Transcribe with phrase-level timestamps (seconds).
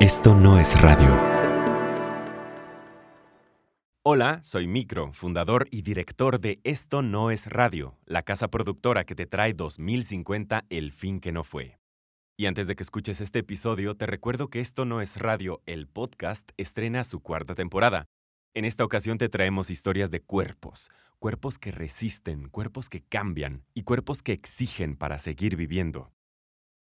[0.00, 1.12] Esto no es radio.
[4.04, 9.16] Hola, soy Micro, fundador y director de Esto no es radio, la casa productora que
[9.16, 11.80] te trae 2050 El fin que no fue.
[12.36, 15.88] Y antes de que escuches este episodio, te recuerdo que Esto no es radio, el
[15.88, 18.06] podcast, estrena su cuarta temporada.
[18.54, 23.82] En esta ocasión te traemos historias de cuerpos, cuerpos que resisten, cuerpos que cambian y
[23.82, 26.12] cuerpos que exigen para seguir viviendo.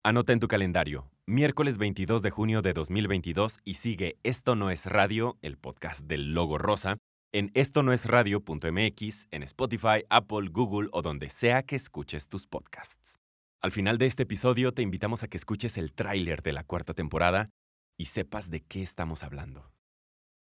[0.03, 4.85] Anota en tu calendario, miércoles 22 de junio de 2022 y sigue Esto no es
[4.85, 6.97] radio, el podcast del logo rosa,
[7.33, 12.45] en esto no es radio.mx, en Spotify, Apple, Google o donde sea que escuches tus
[12.45, 13.17] podcasts.
[13.61, 16.93] Al final de este episodio te invitamos a que escuches el tráiler de la cuarta
[16.93, 17.49] temporada
[17.97, 19.71] y sepas de qué estamos hablando.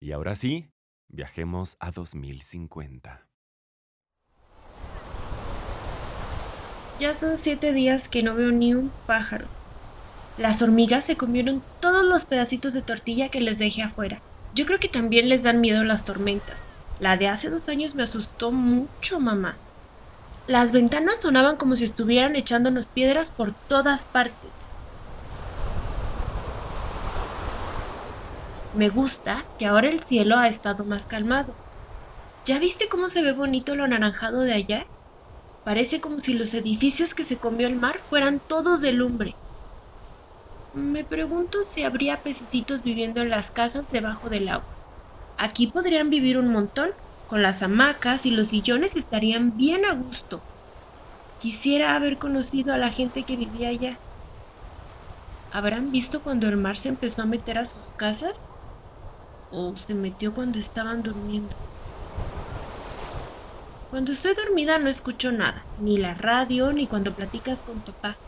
[0.03, 0.71] Y ahora sí,
[1.09, 3.29] viajemos a 2050.
[6.99, 9.47] Ya son siete días que no veo ni un pájaro.
[10.37, 14.21] Las hormigas se comieron todos los pedacitos de tortilla que les dejé afuera.
[14.53, 16.71] Yo creo que también les dan miedo las tormentas.
[16.99, 19.57] La de hace dos años me asustó mucho, mamá.
[20.49, 24.63] Las ventanas sonaban como si estuvieran echándonos piedras por todas partes.
[28.75, 31.55] Me gusta que ahora el cielo ha estado más calmado.
[32.45, 34.85] ¿Ya viste cómo se ve bonito lo anaranjado de allá?
[35.63, 39.37] Parece como si los edificios que se comió el mar fueran todos de lumbre.
[40.75, 44.77] Me pregunto si habría pececitos viviendo en las casas debajo del agua.
[45.37, 46.91] Aquí podrían vivir un montón,
[47.27, 50.43] con las hamacas y los sillones estarían bien a gusto.
[51.39, 54.01] Quisiera haber conocido a la gente que vivía allá.
[55.53, 58.49] ¿Habrán visto cuando el mar se empezó a meter a sus casas?
[59.51, 61.55] ¿O se metió cuando estaban durmiendo?
[63.91, 68.19] Cuando estoy dormida no escucho nada, ni la radio, ni cuando platicas con papá.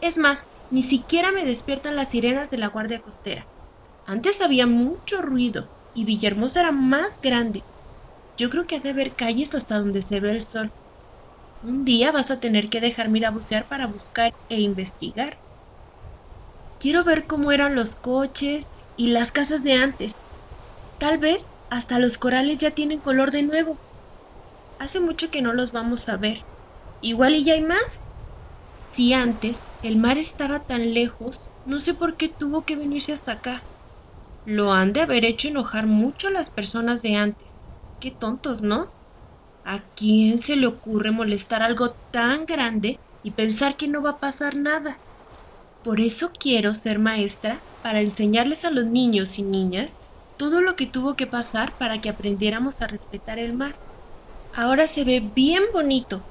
[0.00, 3.48] Es más, ni siquiera me despiertan las sirenas de la guardia costera.
[4.04, 7.66] Antes había mucho ruido y Villahermosa era más grande.
[8.36, 10.72] Yo creo que ha de haber calles hasta donde se ve el sol.
[11.62, 15.38] Un día vas a tener que dejarme ir a bucear para buscar e investigar.
[16.78, 20.26] Quiero ver cómo eran los coches y las casas de antes.
[20.98, 23.80] Tal vez hasta los corales ya tienen color de nuevo.
[24.78, 26.46] Hace mucho que no los vamos a ver.
[27.00, 28.12] Igual y ya hay más.
[28.90, 33.32] Si antes el mar estaba tan lejos, no sé por qué tuvo que venirse hasta
[33.32, 33.68] acá.
[34.44, 37.76] Lo han de haber hecho enojar mucho a las personas de antes.
[38.00, 38.94] Qué tontos, ¿no?
[39.64, 44.18] ¿A quién se le ocurre molestar algo tan grande y pensar que no va a
[44.20, 45.02] pasar nada?
[45.82, 50.86] Por eso quiero ser maestra para enseñarles a los niños y niñas todo lo que
[50.86, 53.76] tuvo que pasar para que aprendiéramos a respetar el mar.
[54.52, 56.28] Ahora se ve bien bonito,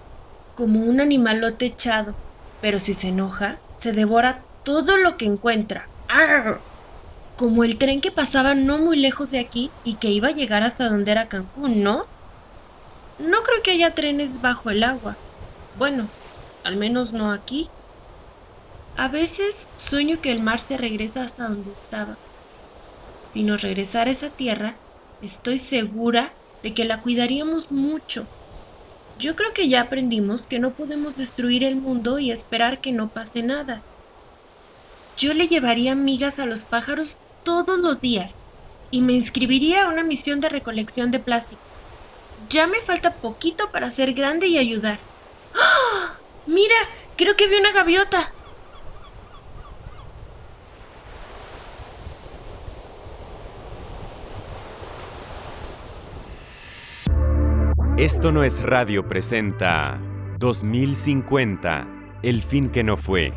[0.54, 2.18] como un animalote echado,
[2.60, 5.92] pero si se enoja, se devora todo lo que encuentra.
[7.38, 10.64] Como el tren que pasaba no muy lejos de aquí y que iba a llegar
[10.64, 12.04] hasta donde era Cancún, ¿no?
[13.20, 15.22] No creo que haya trenes bajo el agua.
[15.74, 16.16] Bueno,
[16.64, 17.74] al menos no aquí.
[18.96, 22.20] A veces sueño que el mar se regresa hasta donde estaba.
[23.22, 24.82] Si nos regresara esa tierra,
[25.20, 28.28] estoy segura de que la cuidaríamos mucho.
[29.20, 33.14] Yo creo que ya aprendimos que no podemos destruir el mundo y esperar que no
[33.14, 33.84] pase nada.
[35.16, 38.52] Yo le llevaría migas a los pájaros todos los días
[38.92, 41.88] y me inscribiría a una misión de recolección de plásticos.
[42.36, 45.00] Ya me falta poquito para ser grande y ayudar.
[45.56, 46.22] ¡Ah!
[46.46, 46.76] Mira,
[47.16, 48.37] creo que vi una gaviota.
[57.98, 60.00] Esto no es radio presenta
[60.38, 61.88] 2050,
[62.22, 63.34] el fin que no fue.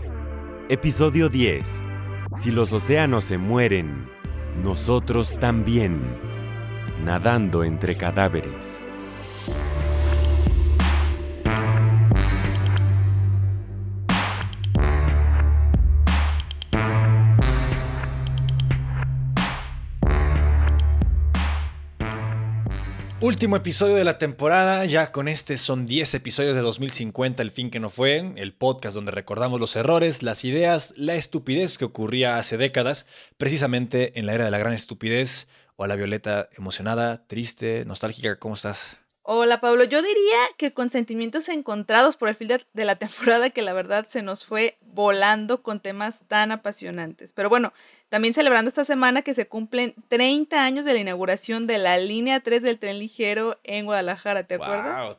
[0.68, 1.82] Episodio 10.
[2.36, 4.06] Si los océanos se mueren,
[4.62, 5.98] nosotros también,
[7.02, 8.82] nadando entre cadáveres.
[23.22, 27.70] Último episodio de la temporada, ya con este son 10 episodios de 2050, el fin
[27.70, 32.38] que no fue, el podcast donde recordamos los errores, las ideas, la estupidez que ocurría
[32.38, 33.04] hace décadas,
[33.36, 35.48] precisamente en la era de la gran estupidez.
[35.76, 38.96] Hola Violeta, emocionada, triste, nostálgica, ¿cómo estás?
[39.32, 43.62] Hola Pablo, yo diría que con sentimientos encontrados por el fin de, la temporada que
[43.62, 47.32] la verdad se nos fue volando con temas tan apasionantes.
[47.32, 47.72] Pero bueno,
[48.08, 52.40] también celebrando esta semana que se cumplen 30 años de la inauguración de la línea
[52.40, 55.18] 3 del tren ligero en Guadalajara, ¿te acuerdas?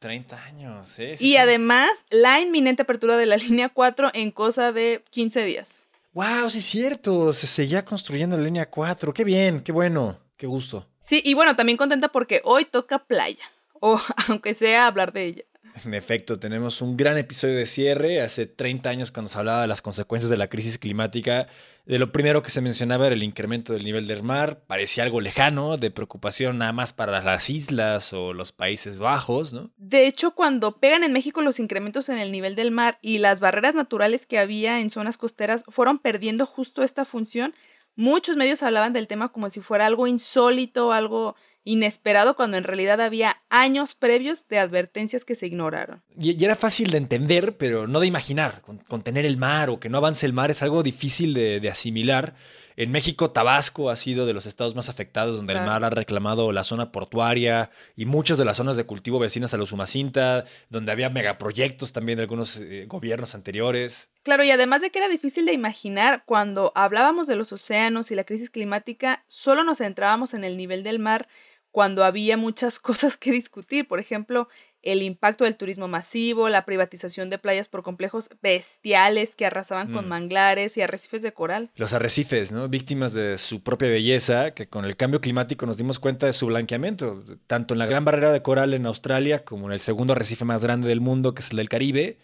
[0.00, 1.14] 30 años, sí.
[1.20, 5.86] y además la inminente apertura de la línea 4 en cosa de 15 días.
[6.14, 6.50] ¡Wow!
[6.50, 7.32] Sí, es cierto.
[7.32, 9.14] Se seguía construyendo la línea 4.
[9.14, 9.60] ¡Qué bien!
[9.60, 10.18] ¡Qué bueno!
[10.36, 10.88] ¡Qué gusto!
[11.02, 13.44] Sí, y bueno, también contenta porque hoy toca playa.
[13.74, 15.42] O aunque sea hablar de ella.
[15.84, 18.20] En efecto, tenemos un gran episodio de cierre.
[18.20, 21.48] Hace 30 años cuando se hablaba de las consecuencias de la crisis climática,
[21.86, 24.60] de lo primero que se mencionaba era el incremento del nivel del mar.
[24.66, 29.70] Parecía algo lejano, de preocupación nada más para las islas o los Países Bajos, ¿no?
[29.78, 33.40] De hecho, cuando pegan en México los incrementos en el nivel del mar y las
[33.40, 37.54] barreras naturales que había en zonas costeras fueron perdiendo justo esta función,
[37.96, 43.00] muchos medios hablaban del tema como si fuera algo insólito, algo inesperado cuando en realidad
[43.00, 46.02] había años previos de advertencias que se ignoraron.
[46.18, 48.62] Y, era fácil de entender, pero no de imaginar.
[48.88, 52.34] Contener el mar o que no avance el mar es algo difícil de asimilar.
[52.76, 56.52] En México, Tabasco ha sido de los estados más afectados donde el mar ha reclamado
[56.52, 60.92] la zona portuaria y muchas de las zonas de cultivo vecinas a los Humacinta, donde
[60.92, 64.08] había megaproyectos también de algunos eh, gobiernos anteriores.
[64.22, 68.14] Claro, y además de que era difícil de imaginar, cuando hablábamos de los océanos y
[68.14, 71.28] la crisis climática, solo nos centrábamos en el nivel del mar
[71.72, 73.88] cuando había muchas cosas que discutir.
[73.88, 74.48] Por ejemplo,
[74.82, 80.06] el impacto del turismo masivo, la privatización de playas por complejos bestiales que arrasaban con
[80.06, 80.08] mm.
[80.08, 81.70] manglares y arrecifes de coral.
[81.76, 82.68] Los arrecifes, ¿no?
[82.68, 86.46] Víctimas de su propia belleza, que con el cambio climático nos dimos cuenta de su
[86.46, 90.44] blanqueamiento, tanto en la gran barrera de coral en Australia como en el segundo arrecife
[90.44, 92.18] más grande del mundo, que es el del Caribe,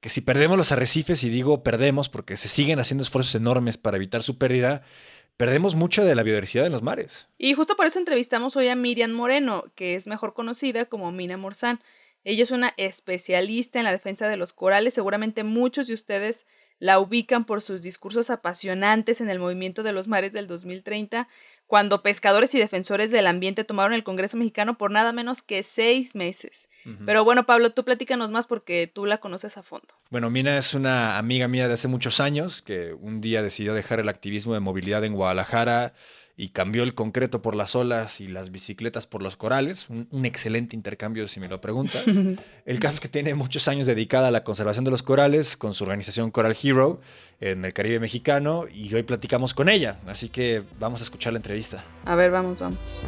[0.00, 3.96] que si perdemos los arrecifes, y digo perdemos porque se siguen haciendo esfuerzos enormes para
[3.96, 4.82] evitar su pérdida,
[5.36, 7.28] perdemos mucha de la biodiversidad en los mares.
[7.38, 11.36] Y justo por eso entrevistamos hoy a Miriam Moreno, que es mejor conocida como Mina
[11.36, 11.80] Morzán.
[12.22, 14.94] Ella es una especialista en la defensa de los corales.
[14.94, 16.46] Seguramente muchos de ustedes
[16.78, 21.28] la ubican por sus discursos apasionantes en el movimiento de los mares del 2030,
[21.66, 26.14] cuando pescadores y defensores del ambiente tomaron el Congreso mexicano por nada menos que seis
[26.14, 26.68] meses.
[27.06, 29.88] Pero bueno, Pablo, tú platícanos más porque tú la conoces a fondo.
[30.10, 34.00] Bueno, Mina es una amiga mía de hace muchos años que un día decidió dejar
[34.00, 35.94] el activismo de movilidad en Guadalajara
[36.36, 39.88] y cambió el concreto por las olas y las bicicletas por los corales.
[39.88, 42.04] Un, excelente intercambio, si me lo preguntas.
[42.66, 45.74] el caso es que tiene muchos años dedicada a la conservación de los corales con
[45.74, 47.00] su organización Coral Hero
[47.40, 50.00] en el Caribe mexicano y hoy platicamos con ella.
[50.06, 51.84] Así que vamos a escuchar la entrevista.
[52.04, 53.04] A ver, vamos, vamos.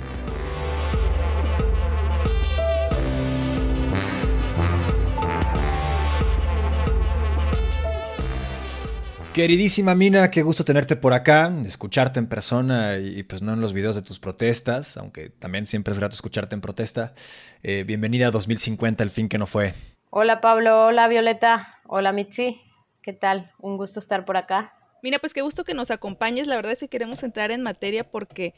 [9.36, 13.74] Queridísima Mina, qué gusto tenerte por acá, escucharte en persona y, pues no en los
[13.74, 17.12] videos de tus protestas, aunque también siempre es grato escucharte en protesta.
[17.62, 19.74] Eh, bienvenida a 2050, el fin que no fue.
[20.08, 22.58] Hola Pablo, hola Violeta, hola Mitzi,
[23.02, 23.52] ¿qué tal?
[23.58, 24.72] Un gusto estar por acá.
[25.02, 28.10] Mira, pues qué gusto que nos acompañes, la verdad es que queremos entrar en materia
[28.10, 28.54] porque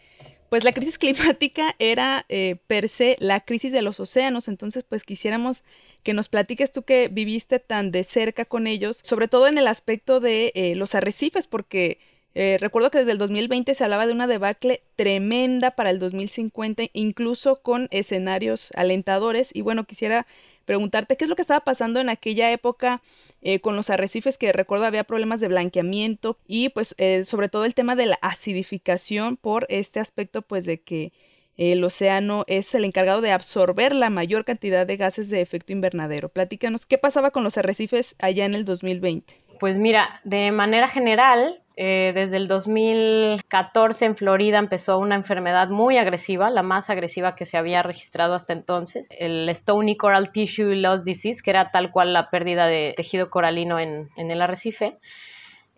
[0.48, 5.04] pues la crisis climática era eh, per se la crisis de los océanos, entonces pues
[5.04, 5.64] quisiéramos
[6.02, 9.66] que nos platiques tú que viviste tan de cerca con ellos, sobre todo en el
[9.66, 11.98] aspecto de eh, los arrecifes, porque
[12.34, 16.84] eh, recuerdo que desde el 2020 se hablaba de una debacle tremenda para el 2050,
[16.92, 20.26] incluso con escenarios alentadores, y bueno, quisiera
[20.68, 23.00] preguntarte qué es lo que estaba pasando en aquella época
[23.40, 27.64] eh, con los arrecifes, que recuerdo había problemas de blanqueamiento y pues eh, sobre todo
[27.64, 31.14] el tema de la acidificación por este aspecto pues de que
[31.56, 36.28] el océano es el encargado de absorber la mayor cantidad de gases de efecto invernadero.
[36.28, 39.32] Platícanos, ¿qué pasaba con los arrecifes allá en el 2020?
[39.58, 45.96] Pues mira, de manera general, eh, desde el 2014 en Florida empezó una enfermedad muy
[45.96, 51.04] agresiva, la más agresiva que se había registrado hasta entonces, el Stony Coral Tissue Loss
[51.04, 54.98] Disease, que era tal cual la pérdida de tejido coralino en, en el arrecife.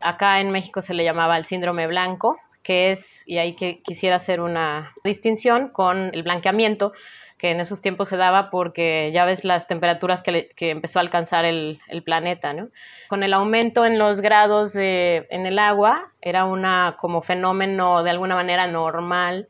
[0.00, 4.16] Acá en México se le llamaba el síndrome blanco, que es, y ahí que quisiera
[4.16, 6.92] hacer una distinción con el blanqueamiento,
[7.40, 11.46] que en esos tiempos se daba porque ya ves las temperaturas que, empezó a alcanzar
[11.46, 12.68] el, planeta, ¿no?
[13.08, 18.10] Con el aumento en los grados de, en el agua, era una como fenómeno de
[18.10, 19.48] alguna manera normal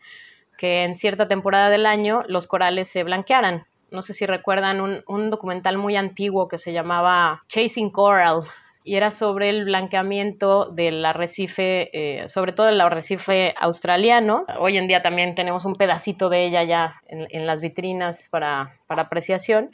[0.57, 3.67] que en cierta temporada del año los corales se blanquearan.
[3.91, 8.43] No sé si recuerdan un, un documental muy antiguo que se llamaba Chasing Coral,
[8.83, 14.47] y era sobre el blanqueamiento del arrecife, eh, sobre todo el arrecife australiano.
[14.59, 19.71] Hoy en día también tenemos un pedacito de ella ya en, las vitrinas para, apreciación.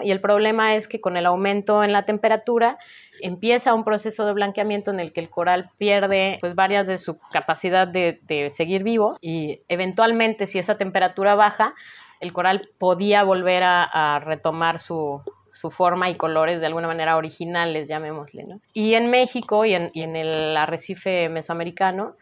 [0.00, 2.78] Y el problema es que con el aumento en la temperatura
[3.20, 7.18] empieza un proceso de blanqueamiento en el que el coral pierde pues varias de su
[7.32, 11.74] capacidad de, seguir vivo y eventualmente si esa temperatura baja,
[12.20, 15.22] el coral podía volver a retomar su,
[15.58, 18.44] su forma y colores de alguna manera originales, llamémosle.
[18.44, 18.60] ¿no?
[18.72, 22.16] Y en México y en, el arrecife mesoamericano,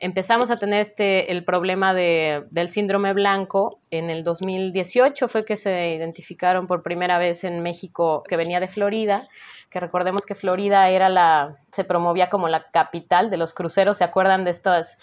[0.00, 3.80] Empezamos a tener este, el problema de, del síndrome blanco.
[3.90, 8.68] En el 2018 fue que se identificaron por primera vez en México que venía de
[8.68, 9.28] Florida,
[9.70, 13.98] que recordemos que Florida era la, se promovía como la capital de los cruceros.
[13.98, 14.98] ¿Se acuerdan de estas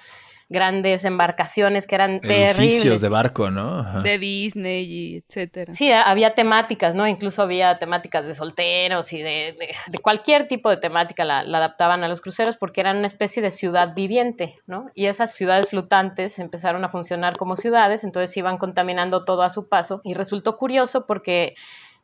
[0.48, 4.02] grandes embarcaciones que eran Edificios de barco, ¿no?
[4.04, 5.74] De Disney y etcétera.
[5.74, 7.08] Sí, había temáticas, ¿no?
[7.08, 9.56] Incluso había temáticas de solteros y de,
[9.88, 13.42] de, cualquier tipo de temática la, la, adaptaban a los cruceros porque eran una especie
[13.42, 14.92] de ciudad viviente, ¿no?
[14.94, 19.68] Y esas ciudades flotantes empezaron a funcionar como ciudades, entonces iban contaminando todo a su
[19.68, 21.56] paso y resultó curioso porque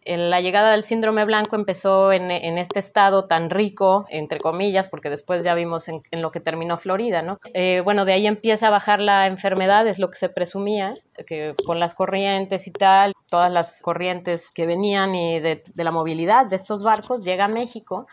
[0.06, 5.44] la llegada del síndrome blanco empezó en, este estado tan rico, entre comillas, porque después
[5.44, 7.40] ya vimos en, lo que terminó Florida, ¿no?
[7.54, 10.96] Eh, bueno, de ahí empieza a bajar la enfermedad, es lo que se presumía,
[11.28, 16.48] que con las corrientes y tal, todas las corrientes que venían y de, la movilidad
[16.48, 18.08] de estos barcos, llega a México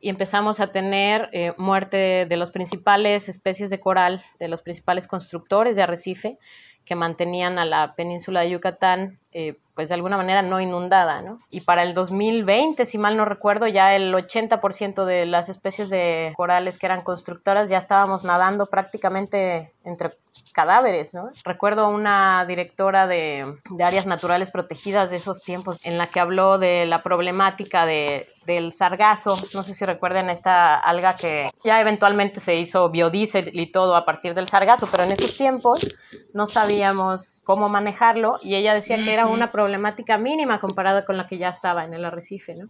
[0.00, 5.06] y empezamos a tener eh, muerte de las principales especies de coral, de los principales
[5.06, 6.38] constructores de arrecife
[6.84, 11.40] que mantenían a la península de Yucatán eh, pues de alguna manera no inundada, ¿no?
[11.50, 16.34] Y para el 2020, si mal no recuerdo, ya el 80% de las especies de
[16.36, 20.18] corales que eran constructoras ya estábamos nadando prácticamente entre
[20.52, 21.30] cadáveres, ¿no?
[21.44, 26.58] Recuerdo una directora de, de áreas naturales protegidas de esos tiempos en la que habló
[26.58, 32.40] de la problemática de, del sargazo, no sé si recuerden esta alga que ya eventualmente
[32.40, 35.86] se hizo biodiesel y todo a partir del sargazo, pero en esos tiempos
[36.32, 41.26] no sabíamos cómo manejarlo y ella decía que era una problemática mínima comparada con la
[41.26, 42.68] que ya estaba en el arrecife, ¿no?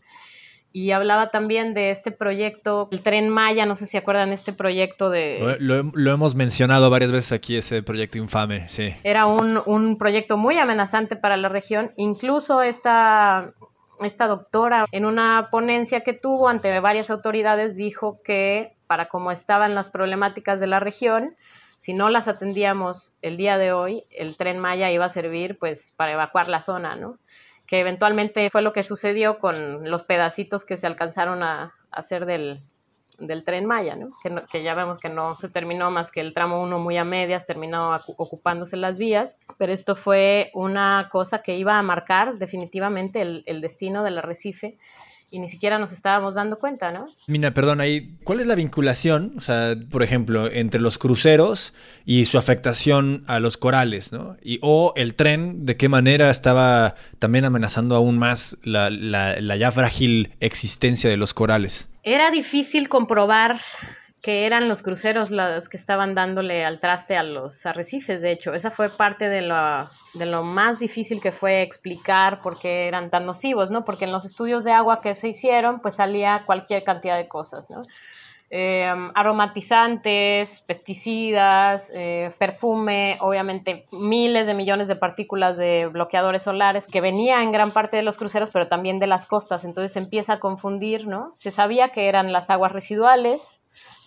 [0.73, 5.11] y hablaba también de este proyecto, el tren Maya, no sé si acuerdan este proyecto
[5.11, 5.57] de...
[5.59, 8.95] Lo, hemos mencionado varias veces aquí, ese proyecto infame, sí.
[9.03, 13.53] Era un, un, proyecto muy amenazante para la región, incluso esta,
[13.99, 19.75] esta doctora en una ponencia que tuvo ante varias autoridades dijo que para cómo estaban
[19.75, 21.35] las problemáticas de la región,
[21.81, 25.95] si no las atendíamos el día de hoy, el tren Maya iba a servir pues
[25.97, 27.17] para evacuar la zona, ¿no?
[27.67, 32.61] Que eventualmente fue lo que sucedió con los pedacitos que se alcanzaron a, hacer del,
[33.19, 34.11] del tren Maya, ¿no?
[34.53, 37.47] Que, ya vemos que no se terminó más que el tramo 1 muy a medias,
[37.47, 43.61] terminó ocupándose las vías, pero esto fue una cosa que iba a marcar definitivamente el
[43.63, 44.77] destino del arrecife
[45.31, 47.09] y ni siquiera nos estábamos dando cuenta, ¿no?
[47.27, 51.73] Mina, perdón, ahí, ¿cuál es la vinculación, o sea, por ejemplo, entre los cruceros
[52.05, 54.37] y su afectación a los corales, ¿no?
[54.43, 59.71] Y, o el tren, ¿de qué manera estaba también amenazando aún más la, la ya
[59.71, 61.89] frágil existencia de los corales?
[62.03, 63.61] Era difícil comprobar
[64.23, 68.53] que eran los cruceros los que estaban dándole al traste a los arrecifes, de hecho.
[68.53, 73.11] Esa fue parte de lo, de lo más difícil que fue explicar por qué eran
[73.11, 73.85] tan nocivos, ¿no?
[73.85, 77.71] Porque en los estudios de agua que se hicieron, pues salía cualquier cantidad de cosas,
[77.71, 77.83] ¿no?
[78.53, 87.01] Em, aromatizantes, pesticidas, eh, perfume, obviamente miles de millones de partículas de bloqueadores solares que
[87.01, 89.65] venía en gran parte de los cruceros, pero también de las costas.
[89.65, 91.31] Entonces se empieza a confundir, ¿no?
[91.37, 93.60] Se sabía que eran las aguas residuales,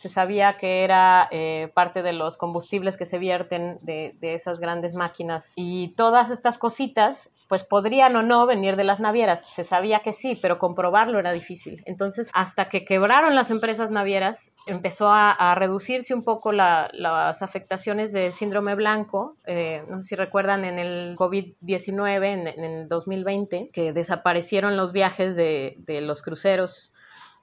[0.03, 4.93] se sabía que era eh, parte de los combustibles que se vierten de, esas grandes
[4.93, 9.49] máquinas y todas estas cositas pues podrían o no venir de las navieras.
[9.49, 11.81] Se sabía que sí, pero comprobarlo era difícil.
[11.85, 18.33] Entonces hasta que quebraron las empresas navieras empezó a, reducirse un poco las afectaciones de
[18.33, 19.37] síndrome blanco.
[19.45, 24.91] Eh, no sé si recuerdan en el COVID-19, en, en, el 2020, que desaparecieron los
[24.91, 26.93] viajes de, de los cruceros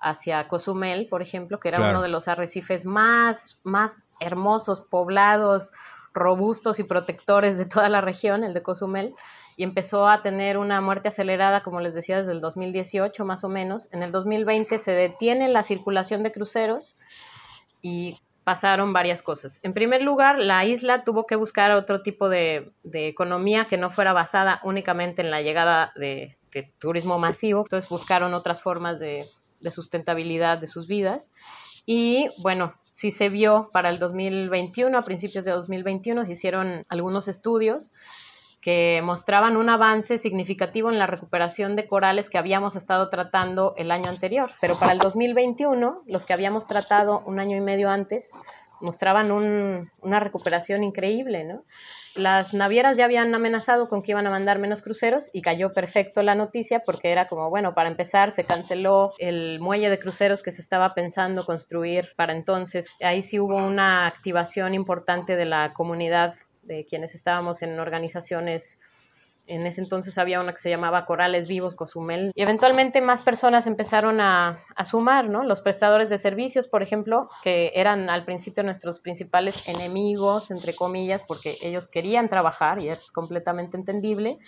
[0.01, 5.73] hacia Cozumel, por ejemplo, que era uno de los arrecifes más, más hermosos, poblados,
[6.13, 9.15] robustos y protectores de toda la región, el de Cozumel,
[9.57, 13.49] y empezó a tener una muerte acelerada, como les decía, desde el 2018 más o
[13.49, 13.89] menos.
[13.93, 16.97] En el 2020 se detiene la circulación de cruceros
[17.83, 19.61] y pasaron varias cosas.
[19.63, 24.15] En primer lugar, la isla tuvo que buscar otro tipo de, economía que no fuera
[24.15, 26.37] basada únicamente en la llegada de
[26.79, 29.29] turismo masivo, entonces buscaron otras formas de,
[29.61, 31.31] de sustentabilidad de sus vidas.
[31.87, 37.29] Y bueno, sí se vio para el 2021, a principios de 2021, se hicieron algunos
[37.29, 37.91] estudios
[38.61, 43.91] que mostraban un avance significativo en la recuperación de corales que habíamos estado tratando el
[43.91, 44.51] año anterior.
[44.61, 48.31] Pero para el 2021, los que habíamos tratado un año y medio antes,
[48.81, 51.65] mostraban una recuperación increíble, ¿no?
[52.17, 56.23] Las navieras ya habían amenazado con que iban a mandar menos cruceros y cayó perfecto
[56.23, 60.51] la noticia porque era como, bueno, para empezar se canceló el muelle de cruceros que
[60.51, 62.89] se estaba pensando construir para entonces.
[63.01, 68.79] Ahí sí hubo una activación importante de la comunidad de quienes estábamos en organizaciones
[69.47, 73.67] En ese entonces había una que se llamaba Corales Vivos Cozumel y eventualmente más personas
[73.67, 75.45] empezaron a, a, sumar, ¿no?
[75.45, 81.25] Los prestadores de servicios, por ejemplo, que eran al principio nuestros principales enemigos, entre comillas,
[81.25, 84.39] porque ellos querían trabajar y es completamente entendible,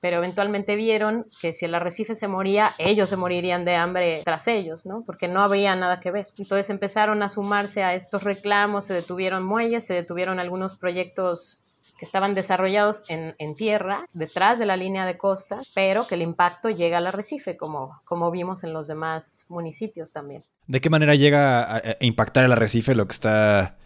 [0.00, 4.46] pero eventualmente vieron que si el arrecife se moría, ellos se morirían de hambre tras
[4.46, 5.02] ellos, ¿no?
[5.04, 6.28] Porque no había nada que ver.
[6.38, 11.58] Entonces empezaron a sumarse a estos reclamos, se detuvieron muelles, se detuvieron algunos proyectos
[11.98, 16.22] que estaban desarrollados en, en, tierra, detrás de la línea de costa, pero que el
[16.22, 20.44] impacto llega al arrecife, como, como vimos en los demás municipios también.
[20.66, 23.76] ¿De qué manera llega a, a impactar el arrecife lo que está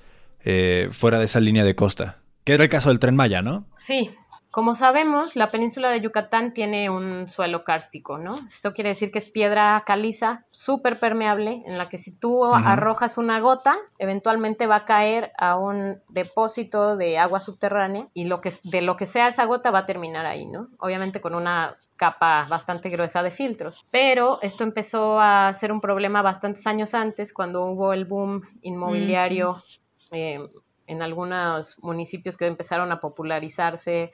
[0.45, 2.19] eh, fuera de esa línea de costa?
[2.45, 3.67] Que era el caso del tren Maya, ¿no?
[3.77, 4.11] Sí,
[4.53, 8.37] como sabemos, la península de Yucatán tiene un suelo kárstico, ¿no?
[8.47, 12.53] Esto quiere decir que es piedra caliza, súper permeable, en la que si tú uh
[12.53, 12.63] -huh.
[12.63, 18.43] arrojas una gota, eventualmente va a caer a un depósito de agua subterránea y lo
[18.43, 20.69] que, de lo que sea esa gota va a terminar ahí, ¿no?
[20.79, 23.87] Obviamente con una capa bastante gruesa de filtros.
[23.91, 29.63] Pero esto empezó a ser un problema bastantes años antes, cuando hubo el boom inmobiliario.
[30.11, 30.41] Eh,
[30.87, 34.13] en algunos municipios que empezaron a popularizarse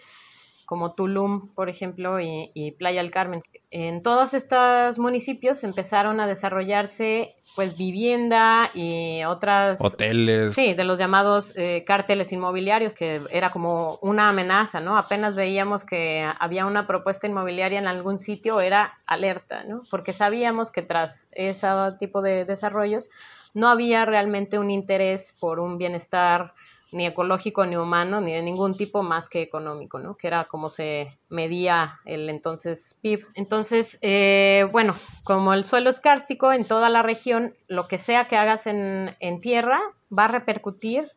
[0.68, 3.42] como Tulum, por ejemplo, y, y, Playa del Carmen.
[3.70, 9.80] En todos estos municipios empezaron a desarrollarse pues vivienda y otras...
[9.80, 10.52] Hoteles.
[10.52, 14.98] Sí, de los llamados eh, cárteles inmobiliarios, que era como una amenaza, ¿no?
[14.98, 19.84] Apenas veíamos que había una propuesta inmobiliaria en algún sitio, era alerta, ¿no?
[19.90, 21.66] Porque sabíamos que tras ese
[21.98, 23.08] tipo de desarrollos
[23.54, 26.52] no había realmente un interés por un bienestar
[26.92, 30.16] ni ecológico ni humano ni de ningún tipo más que económico, ¿no?
[30.16, 33.26] Que era como se medía el entonces PIB.
[33.34, 38.26] Entonces, eh, bueno, como el suelo es kárstico en toda la región, lo que sea
[38.26, 39.80] que hagas en, en tierra
[40.16, 41.10] va a repercutir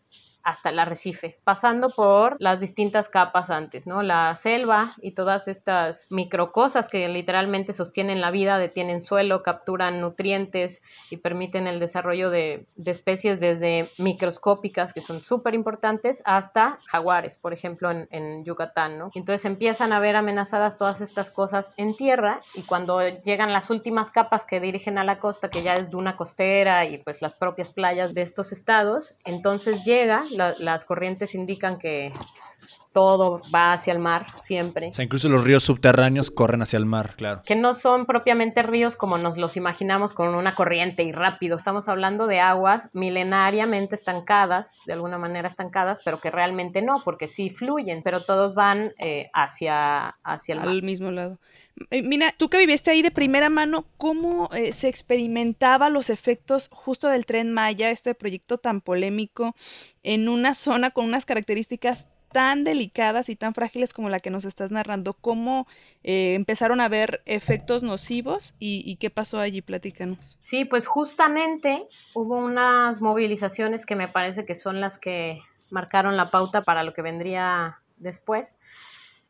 [0.44, 4.02] hasta el arrecife, pasando por las distintas capas antes, ¿no?
[4.02, 10.82] La selva y todas estas microcosas que literalmente sostienen la vida, detienen suelo, capturan nutrientes
[11.10, 17.38] y permiten el desarrollo de, de especies desde microscópicas, que son súper importantes, hasta jaguares,
[17.38, 19.12] por ejemplo, en, en Yucatán, ¿no?
[19.16, 24.12] Entonces empiezan a ver amenazadas todas estas cosas en tierra y cuando llegan las últimas
[24.12, 27.70] capas que dirigen a la costa, que ya es duna costera y pues las propias
[27.70, 32.12] playas de estos estados, entonces llega la, las corrientes indican que
[32.92, 34.90] todo va hacia el mar siempre.
[34.90, 37.42] O sea, incluso los ríos subterráneos corren hacia el mar, claro.
[37.46, 41.56] Que no son propiamente ríos como nos los imaginamos con una corriente y rápido.
[41.56, 47.28] Estamos hablando de aguas milenariamente estancadas, de alguna manera estancadas, pero que realmente no, porque
[47.28, 50.70] sí fluyen, pero todos van eh, hacia, hacia el mar.
[50.70, 51.40] Al mismo lado.
[51.90, 57.08] Mira, tú que viviste ahí de primera mano, ¿cómo eh, se experimentaba los efectos justo
[57.08, 59.56] del tren Maya, este proyecto tan polémico,
[60.04, 64.46] en una zona con unas características tan delicadas y tan frágiles como la que nos
[64.46, 65.14] estás narrando?
[65.14, 65.68] ¿Cómo
[66.04, 69.62] eh, empezaron a ver efectos nocivos y, y, qué pasó allí?
[69.62, 70.38] Platícanos.
[70.42, 76.32] Sí, pues justamente hubo unas movilizaciones que me parece que son las que marcaron la
[76.32, 78.58] pauta para lo que vendría después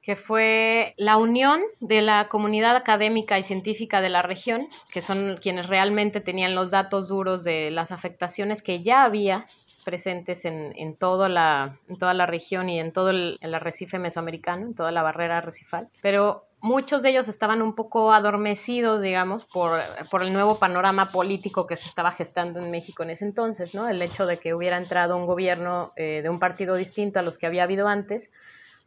[0.01, 5.37] que fue la unión de la comunidad académica y científica de la región, que son
[5.39, 9.45] quienes realmente tenían los datos duros de las afectaciones que ya había
[9.81, 14.67] presentes en, en, toda, la, toda la región y en todo el, el, arrecife mesoamericano,
[14.67, 15.89] en toda la barrera arrecifal.
[16.01, 21.67] Pero muchos de ellos estaban un poco adormecidos, digamos, por, por el nuevo panorama político
[21.67, 23.89] que se estaba gestando en México en ese entonces, ¿no?
[23.89, 27.37] El hecho de que hubiera entrado un gobierno eh, de un partido distinto a los
[27.37, 28.29] que había habido antes,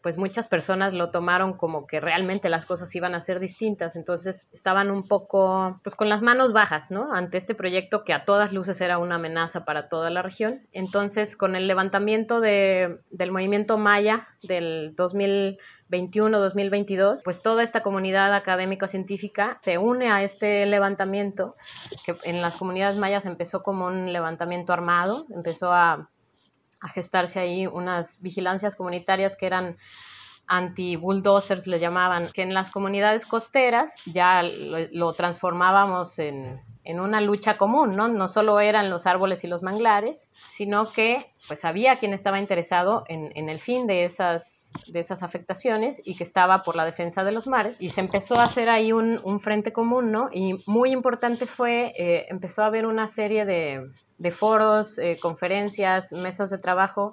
[0.05, 4.47] pues muchas personas lo tomaron como que realmente las cosas iban a ser distintas, entonces
[4.53, 7.15] estaban un poco pues con las manos bajas, ¿no?
[7.15, 10.69] Ante este proyecto que a todas luces era una amenaza para toda la región.
[10.73, 19.59] Entonces, con el levantamiento de, del movimiento Maya del 2021-2022, pues toda esta comunidad académico-científica
[19.63, 21.57] se une a este levantamiento,
[22.05, 26.11] que en las comunidades mayas empezó como un levantamiento armado, empezó a
[26.85, 29.77] a gestarse ahí unas vigilancias comunitarias que eran
[30.47, 37.57] anti-bulldozers, le llamaban, que en las comunidades costeras ya lo, transformábamos en, en, una lucha
[37.57, 38.09] común, ¿no?
[38.09, 43.05] No solo eran los árboles y los manglares, sino que pues había quien estaba interesado
[43.09, 47.25] en, en, el fin de esas, de esas afectaciones y que estaba por la defensa
[47.25, 50.29] de los mares y se empezó a hacer ahí un, un frente común, ¿no?
[50.31, 53.81] Y muy importante fue, eh, empezó a haber una serie de,
[54.19, 57.13] de foros, eh, conferencias, mesas de trabajo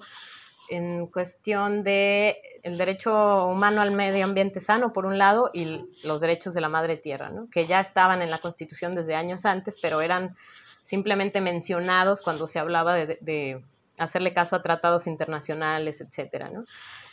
[0.72, 6.22] en cuestión de el derecho humano al medio ambiente sano por un lado y los
[6.22, 7.50] derechos de la madre tierra, ¿no?
[7.52, 10.38] que ya estaban en la Constitución desde años antes, pero eran
[10.82, 13.62] simplemente mencionados cuando se hablaba de,
[13.98, 16.64] hacerle caso a tratados internacionales, etcétera, ¿no?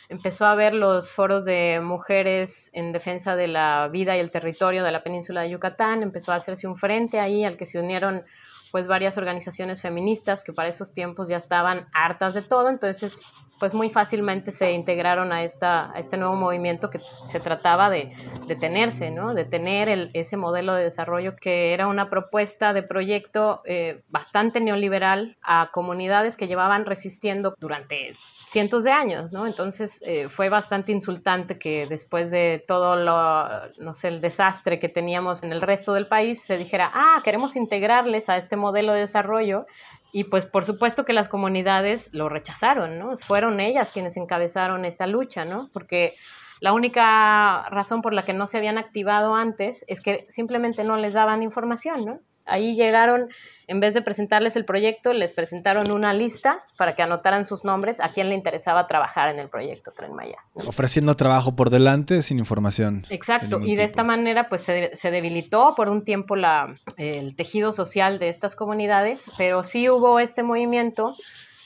[0.07, 4.83] Empezó a ver los foros de mujeres en defensa de la vida y el territorio
[4.83, 8.23] de la península de Yucatán, empezó a hacerse un frente ahí al que se unieron
[8.71, 13.19] pues varias organizaciones feministas que para esos tiempos ya estaban hartas de todo, entonces
[13.59, 18.13] pues muy fácilmente se integraron a, esta, a este nuevo movimiento que se trataba de
[18.47, 19.33] detenerse, ¿no?
[19.33, 24.61] de tener el, ese modelo de desarrollo que era una propuesta de proyecto eh, bastante
[24.61, 28.15] neoliberal a comunidades que llevaban resistiendo durante
[28.47, 29.45] cientos de años, ¿no?
[29.45, 34.89] Entonces eh, fue bastante insultante que después de todo lo, no sé, el desastre que
[34.89, 39.01] teníamos en el resto del país, se dijera, ah, queremos integrarles a este modelo de
[39.01, 39.67] desarrollo
[40.11, 43.15] y pues por supuesto que las comunidades lo rechazaron, ¿no?
[43.17, 45.69] Fueron ellas quienes encabezaron esta lucha, ¿no?
[45.73, 46.15] Porque
[46.61, 50.97] la única razón por la que no se habían activado antes es que simplemente no
[50.97, 52.19] les daban información, ¿no?
[52.49, 53.29] Ahí llegaron,
[53.67, 57.99] en vez de presentarles el proyecto, les presentaron una lista para que anotaran sus nombres
[57.99, 60.37] a quien le interesaba trabajar en el proyecto Tren Maya.
[60.53, 63.05] Ofreciendo trabajo por delante sin información.
[63.09, 67.71] Exacto, y de esta manera pues se, se, debilitó por un tiempo la, el tejido
[67.71, 71.15] social de estas comunidades, pero sí hubo este movimiento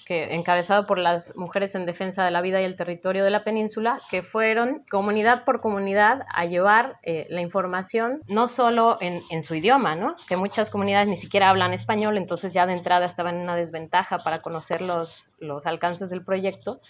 [0.04, 3.44] que, encabezado por las mujeres en defensa de la vida y el territorio de la
[3.44, 9.44] península, que fueron comunidad por comunidad a llevar eh, la información no solo en, en,
[9.44, 10.16] su idioma, ¿no?
[10.28, 14.20] que muchas comunidades ni siquiera hablan español, entonces ya de entrada estaban en una desventaja
[14.20, 16.82] para conocer los, los alcances del proyecto,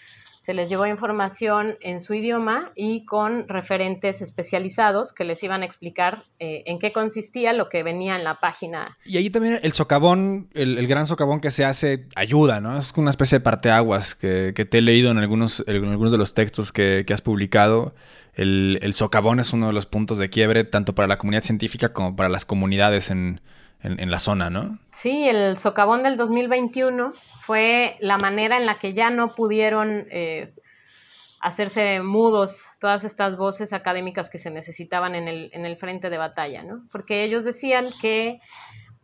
[0.44, 5.64] se les llevó información en su idioma y con referentes especializados que les iban a
[5.64, 8.98] explicar eh, en qué consistía lo que venía en la página.
[9.06, 12.76] Y ahí también el socavón, el, gran socavón que se hace, ayuda, ¿no?
[12.76, 16.18] Es una especie de parteaguas que, que te he leído en algunos, en algunos de
[16.18, 17.94] los textos que, que has publicado.
[18.34, 21.94] El, el, socavón es uno de los puntos de quiebre tanto para la comunidad científica
[21.94, 23.40] como para las comunidades en,
[23.84, 24.78] en, en la zona, ¿no?
[24.90, 30.54] Sí, el socavón del 2021 fue la manera en la que ya no pudieron eh,
[31.40, 36.16] hacerse mudos todas estas voces académicas que se necesitaban en el, en el frente de
[36.16, 36.86] batalla, ¿no?
[36.90, 38.40] Porque ellos decían que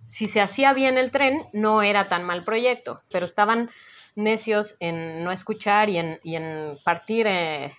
[0.07, 3.71] si se hacía bien el tren no era tan mal proyecto, pero estaban
[4.17, 7.75] necios en no escuchar y en, y en partir eh,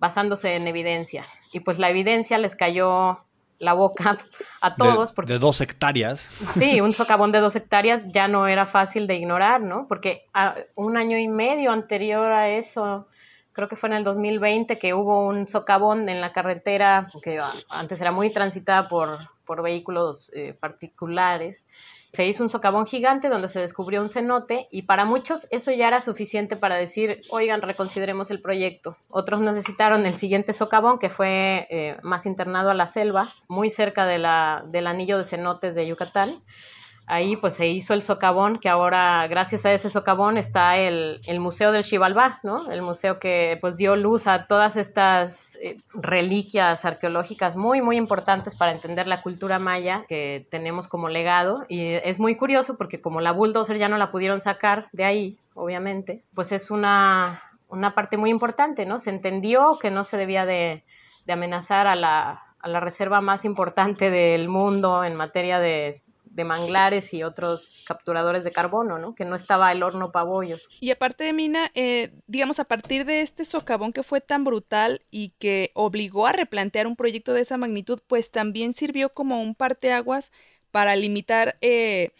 [0.00, 1.24] basándose en evidencia.
[1.52, 3.24] Y pues la evidencia les cayó
[3.62, 4.18] la boca
[4.60, 5.10] a todos.
[5.10, 6.30] De, porque, de dos hectáreas.
[6.54, 9.86] Sí, un socavón de dos hectáreas ya no era fácil de ignorar, ¿no?
[9.88, 13.06] Porque a, un año y medio anterior a eso,
[13.52, 18.00] creo que fue en el 2020, que hubo un socavón en la carretera que antes
[18.00, 21.66] era muy transitada por, por vehículos eh, particulares
[22.12, 25.88] se hizo un socavón gigante donde se descubrió un cenote y para muchos eso ya
[25.88, 28.98] era suficiente para decir, oigan, reconsideremos el proyecto.
[29.08, 34.04] Otros necesitaron el siguiente socavón que fue eh, más internado a la selva, muy cerca
[34.04, 36.30] de la, del anillo de cenotes de Yucatán
[37.12, 41.40] ahí pues se hizo el socavón, que ahora gracias a ese socavón está el, el
[41.40, 42.70] Museo del Xibalbá, ¿no?
[42.70, 48.56] El museo que pues dio luz a todas estas eh, reliquias arqueológicas muy, muy importantes
[48.56, 51.64] para entender la cultura maya que tenemos como legado.
[51.68, 55.38] Y es muy curioso porque como la bulldozer ya no la pudieron sacar de ahí,
[55.54, 58.98] obviamente, pues es una, una parte muy importante, ¿no?
[58.98, 60.82] Se entendió que no se debía de,
[61.26, 66.01] de amenazar a la, a la reserva más importante del mundo en materia de
[66.34, 69.14] de manglares y otros capturadores de carbono, ¿no?
[69.14, 70.68] Que no estaba el horno pabollos.
[70.80, 75.02] Y aparte de Mina, eh, digamos, a partir de este socavón que fue tan brutal
[75.10, 79.54] y que obligó a replantear un proyecto de esa magnitud, pues también sirvió como un
[79.54, 80.32] parteaguas
[80.70, 82.12] para limitar eh,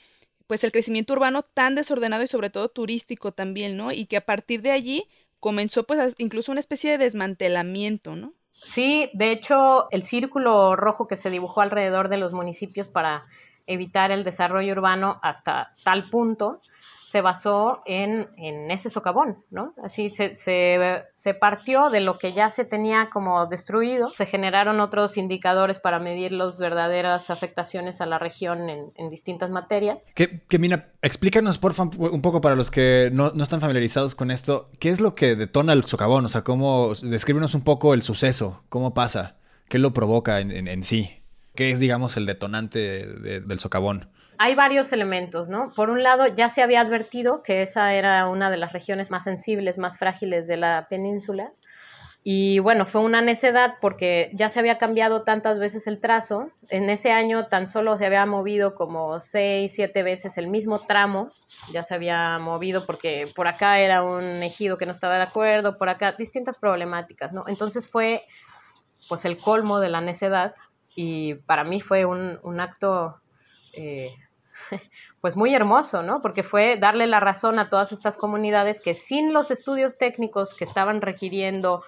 [0.46, 3.92] pues el crecimiento urbano tan desordenado y sobre todo turístico también, ¿no?
[3.92, 5.08] Y que a partir de allí
[5.40, 8.34] comenzó pues incluso una especie de desmantelamiento, ¿no?
[8.62, 13.24] Sí, de hecho, el círculo rojo que se dibujó alrededor de los municipios para
[13.66, 16.60] evitar el desarrollo urbano hasta tal punto,
[17.12, 19.74] se basó en, en ese socavón, ¿no?
[19.84, 24.80] Así se, se, se, partió de lo que ya se tenía como destruido, se generaron
[24.80, 30.00] otros indicadores para medir las verdaderas afectaciones a la región en, en distintas materias.
[30.14, 34.30] Que, que, Mina, explícanos por un poco para los que no, no, están familiarizados con
[34.30, 36.24] esto, ¿qué es lo que detona el socavón?
[36.24, 39.36] O sea, cómo, descríbenos un poco el suceso, cómo pasa,
[39.68, 41.21] qué lo provoca en, en sí.
[41.54, 44.10] ¿Qué es, digamos, el detonante de, del socavón?
[44.38, 45.72] Hay varios elementos, ¿no?
[45.76, 49.24] Por un lado, ya se había advertido que esa era una de las regiones más
[49.24, 51.52] sensibles, más frágiles de la península.
[52.24, 56.50] Y bueno, fue una necedad porque ya se había cambiado tantas veces el trazo.
[56.68, 61.30] En ese año tan solo se había movido como seis, siete veces el mismo tramo.
[61.72, 65.76] Ya se había movido porque por acá era un ejido que no estaba de acuerdo,
[65.76, 67.44] por acá distintas problemáticas, ¿no?
[67.48, 68.24] Entonces fue
[69.08, 70.54] pues el colmo de la necedad
[70.94, 73.20] y para mí fue un, un acto
[73.72, 74.14] eh,
[75.20, 76.20] pues muy hermoso, ¿no?
[76.20, 80.64] Porque fue darle la razón a todas estas comunidades que sin los estudios técnicos que
[80.64, 81.82] estaban requiriendo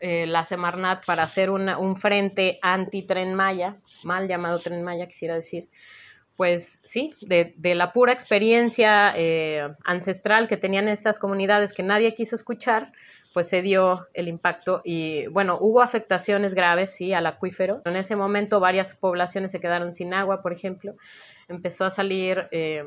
[0.00, 5.68] eh, la Semarnat para hacer un frente anti-tren Maya, mal llamado tren Maya, quisiera decir,
[6.36, 12.36] pues sí, de, la pura experiencia eh, ancestral que tenían estas comunidades que nadie quiso
[12.36, 12.92] escuchar,
[13.38, 17.82] pues se dio el impacto y bueno, hubo afectaciones graves, sí, al acuífero.
[17.84, 20.96] En ese momento varias poblaciones se quedaron sin agua, por ejemplo.
[21.46, 22.82] Empezó a salir eh,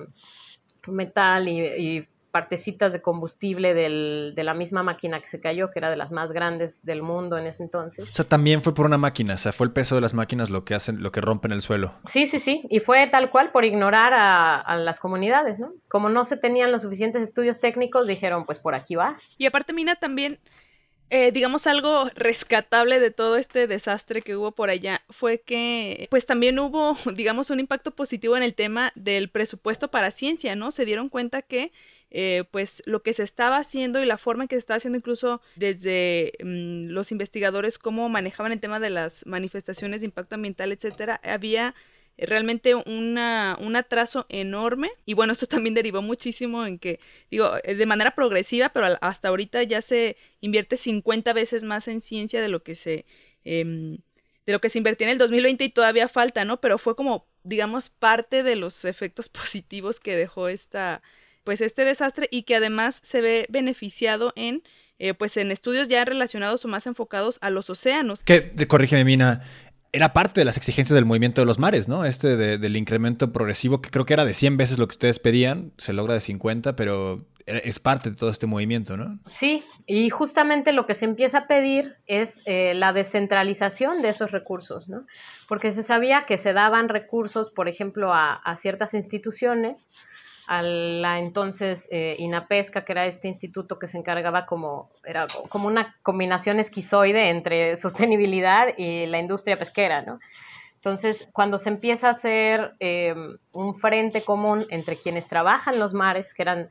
[0.87, 5.97] metal y partecitas de combustible de la misma máquina que se cayó, que era de
[5.97, 8.09] las más grandes del mundo en ese entonces.
[8.09, 10.49] O sea, también fue por una máquina, o sea, fue el peso de las máquinas
[10.49, 11.93] lo que hacen, lo que rompen el suelo.
[12.05, 15.73] Sí, sí, sí, y fue tal cual por ignorar a, las comunidades, ¿no?
[15.89, 19.17] Como no se tenían los suficientes estudios técnicos, dijeron, pues por aquí va.
[19.37, 20.39] Y aparte, Mina, también
[21.13, 26.25] eh, digamos, algo rescatable de todo este desastre que hubo por allá fue que, pues
[26.25, 30.71] también hubo, digamos, un impacto positivo en el tema del presupuesto para ciencia, ¿no?
[30.71, 31.73] Se dieron cuenta que
[32.13, 34.97] eh, pues lo que se estaba haciendo y la forma en que se estaba haciendo
[34.97, 40.73] incluso desde mm, los investigadores cómo manejaban el tema de las manifestaciones de impacto ambiental,
[40.73, 41.73] etcétera, había
[42.17, 46.99] realmente un atraso enorme y bueno, esto también derivó muchísimo en que,
[47.31, 52.01] digo, eh, de manera progresiva, pero hasta ahorita ya se invierte 50 veces más en
[52.01, 53.05] ciencia de lo que se...
[53.43, 53.99] Em,
[54.45, 56.59] de lo que se invirtió en el 2020 y todavía falta, ¿no?
[56.59, 61.03] Pero fue como, digamos, parte de los efectos positivos que dejó esta,
[61.43, 64.63] pues este desastre y que además se ve beneficiado en
[65.03, 68.21] eh, pues en estudios ya relacionados o más enfocados a los océanos.
[68.21, 69.41] Que, corrígeme, Mina,
[69.91, 72.05] era parte de las exigencias del movimiento de los mares, ¿no?
[72.05, 75.73] Este del incremento progresivo, que creo que era de 100 veces lo que ustedes pedían,
[75.79, 79.19] se logra de 50, pero es parte de todo este movimiento, ¿no?
[79.25, 84.29] Sí, y justamente lo que se empieza a pedir es eh, la descentralización de esos
[84.31, 85.05] recursos, ¿no?
[85.47, 89.89] Porque se sabía que se daban recursos, por ejemplo, a, a ciertas instituciones,
[90.51, 95.69] a la entonces eh, INAPESCA, que era este instituto que se encargaba como, era como
[95.69, 100.19] una combinación esquizoide entre sostenibilidad y la industria pesquera, ¿no?
[100.75, 103.15] Entonces, cuando se empieza a hacer eh,
[103.53, 106.69] un frente común entre quienes trabajan los mares, que eran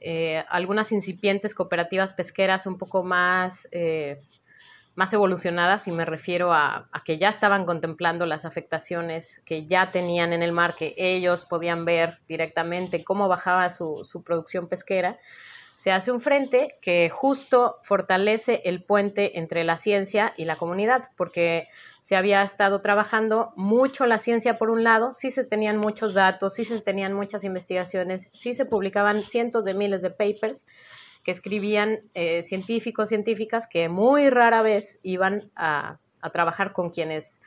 [0.00, 3.68] eh, algunas incipientes cooperativas pesqueras un poco más
[4.94, 10.32] más evolucionadas y me refiero a, que ya estaban contemplando las afectaciones que ya tenían
[10.32, 15.18] en el mar, que ellos podían ver directamente cómo bajaba su, su producción pesquera,
[15.74, 21.08] se hace un frente que justo fortalece el puente entre la ciencia y la comunidad,
[21.16, 21.68] porque
[22.00, 26.54] se había estado trabajando mucho la ciencia por un lado, sí se tenían muchos datos,
[26.54, 30.66] sí se tenían muchas investigaciones, sí se publicaban cientos de miles de papers,
[31.22, 35.98] que escribían eh, científicos, científicas que muy rara vez iban a,
[36.32, 37.40] trabajar con quienes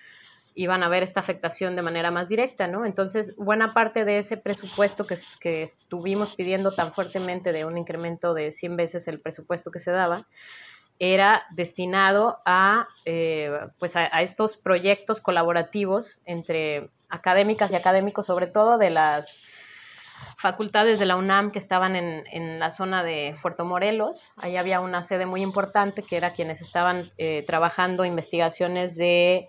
[0.54, 2.86] iban a ver esta afectación de manera más directa, ¿no?
[2.86, 8.34] Entonces, buena parte de ese presupuesto que, que estuvimos pidiendo tan fuertemente de un incremento
[8.34, 10.28] de 100 veces el presupuesto que se daba,
[11.00, 18.78] era destinado a, eh, pues a, estos proyectos colaborativos entre académicas y académicos, sobre todo
[18.78, 19.42] de las
[20.38, 24.30] facultades de la UNAM que estaban en, la zona de Puerto Morelos.
[24.38, 29.48] Ahí había una sede muy importante que era quienes estaban eh, trabajando investigaciones de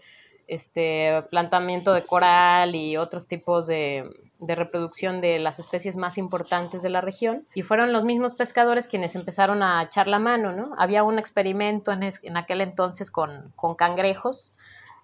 [0.48, 4.08] este plantamiento de coral y otros tipos de,
[4.38, 7.46] reproducción de las especies más importantes de la región.
[7.54, 10.74] Y fueron los mismos pescadores quienes empezaron a echar la mano, ¿no?
[10.78, 14.54] Había un experimento en, en aquel entonces con, con cangrejos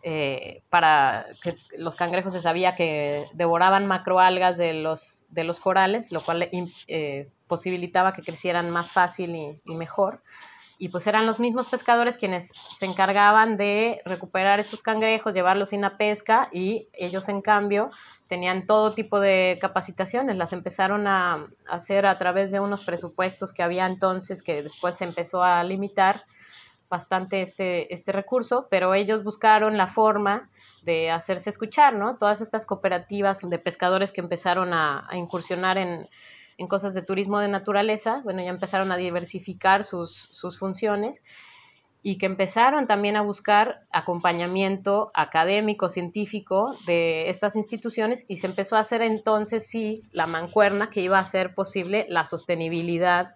[0.05, 6.11] eh, para que los cangrejos se sabía que devoraban macroalgas de los, de los corales,
[6.11, 6.49] lo cual
[6.89, 10.21] eh, posibilitaba que crecieran más fácil y, mejor.
[10.77, 15.83] Y pues eran los mismos pescadores quienes se encargaban de recuperar estos cangrejos, llevarlos sin
[15.83, 17.91] la pesca y ellos en cambio
[18.27, 23.63] tenían todo tipo de capacitaciones, las empezaron a hacer a través de unos presupuestos que
[23.63, 26.25] había entonces que después se empezó a limitar
[26.93, 30.51] bastante este, este recurso, pero ellos buscaron la forma
[30.83, 32.19] de hacerse escuchar, ¿no?
[32.19, 36.07] Todas estas cooperativas de pescadores que empezaron a, incursionar en,
[36.69, 41.23] cosas de turismo de naturaleza, bueno, ya empezaron a diversificar sus, sus funciones
[42.03, 48.77] y que empezaron también a buscar acompañamiento académico, científico de estas instituciones y se empezó
[48.77, 53.35] a hacer entonces sí la mancuerna que iba a hacer posible la sostenibilidad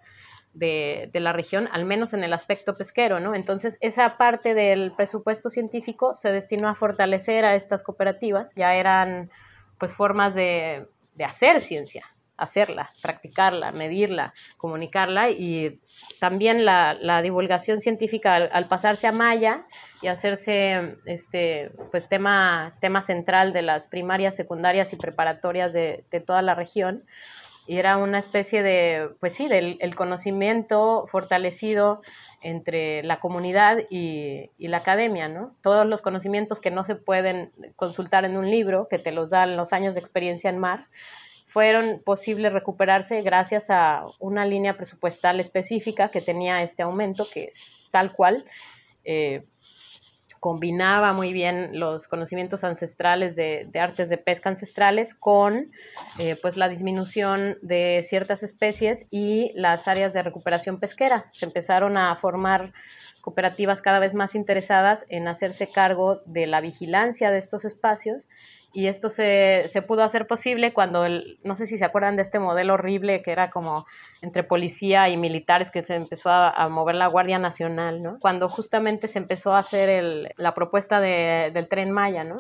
[0.56, 3.34] de, la región, al menos en el aspecto pesquero, ¿no?
[3.34, 9.30] Entonces, esa parte del presupuesto científico se destinó a fortalecer a estas cooperativas, ya eran
[9.78, 10.88] pues formas de,
[11.22, 12.06] hacer ciencia,
[12.38, 15.80] hacerla, practicarla, medirla, comunicarla y
[16.20, 19.66] también la, divulgación científica al, pasarse a Maya
[20.00, 26.40] y hacerse este pues tema, tema central de las primarias, secundarias y preparatorias de, toda
[26.40, 27.04] la región.
[27.66, 32.00] Y era una especie de, pues sí, del el conocimiento fortalecido
[32.40, 35.54] entre la comunidad y, y, la academia, ¿no?
[35.62, 39.56] Todos los conocimientos que no se pueden consultar en un libro, que te los dan
[39.56, 40.86] los años de experiencia en mar,
[41.56, 47.76] fueron posibles recuperarse gracias a una línea presupuestal específica que tenía este aumento, que es
[47.90, 48.44] tal cual.
[49.04, 49.42] Eh,
[50.40, 55.70] combinaba muy bien los conocimientos ancestrales de, artes de pesca ancestrales con
[56.18, 61.30] eh, pues la disminución de ciertas especies y las áreas de recuperación pesquera.
[61.32, 62.72] Se empezaron a formar
[63.20, 68.28] cooperativas cada vez más interesadas en hacerse cargo de la vigilancia de estos espacios
[68.72, 72.22] y esto se, se, pudo hacer posible cuando, el, no sé si se acuerdan de
[72.22, 73.86] este modelo horrible que era como
[74.20, 78.18] entre policía y militares que se empezó a, mover la Guardia Nacional, ¿no?
[78.20, 82.36] Cuando justamente se empezó a hacer el, la propuesta de, del tren Maya, ¿no?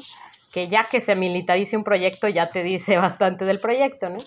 [0.52, 4.18] Que ya que se militarice un proyecto ya te dice bastante del proyecto, ¿no?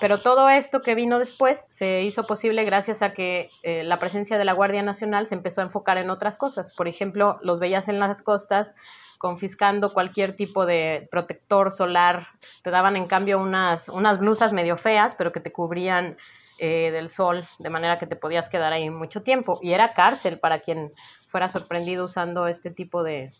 [0.00, 4.38] Pero todo esto que vino después se hizo posible gracias a que eh, la presencia
[4.38, 6.72] de la Guardia Nacional se empezó a enfocar en otras cosas.
[6.72, 8.74] Por ejemplo, los veías en las costas
[9.18, 12.28] confiscando cualquier tipo de protector solar.
[12.62, 16.16] Te daban en cambio unas, unas blusas medio feas, pero que te cubrían
[16.58, 19.58] eh, del sol, de manera que te podías quedar ahí mucho tiempo.
[19.60, 20.94] Y era cárcel para quien
[21.28, 23.32] fuera sorprendido usando este tipo de,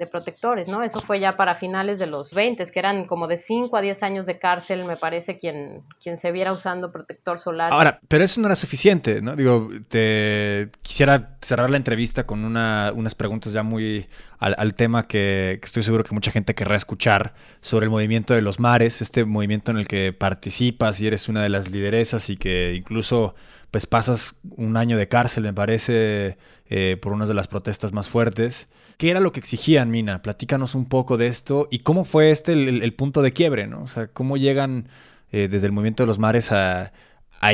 [0.00, 0.82] de protectores, ¿no?
[0.82, 4.02] Eso fue ya para finales de los 20, que eran como de 5 a 10
[4.02, 7.70] años de cárcel, me parece, quien, quien se viera usando protector solar.
[7.70, 9.36] Ahora, pero eso no era suficiente, ¿no?
[9.36, 14.08] Digo, te quisiera cerrar la entrevista con una, unas preguntas ya muy
[14.38, 18.40] al, tema que, que, estoy seguro que mucha gente querrá escuchar sobre el movimiento de
[18.40, 22.38] los mares, este movimiento en el que participas y eres una de las lideresas y
[22.38, 23.34] que incluso
[23.70, 26.36] pues pasas un año de cárcel, me parece,
[26.68, 28.68] eh, por una de las protestas más fuertes.
[28.96, 30.22] ¿Qué era lo que exigían, Mina?
[30.22, 33.82] Platícanos un poco de esto y cómo fue este el, punto de quiebre, ¿no?
[33.82, 34.88] O sea, cómo llegan
[35.32, 36.92] eh, desde el movimiento de los mares a,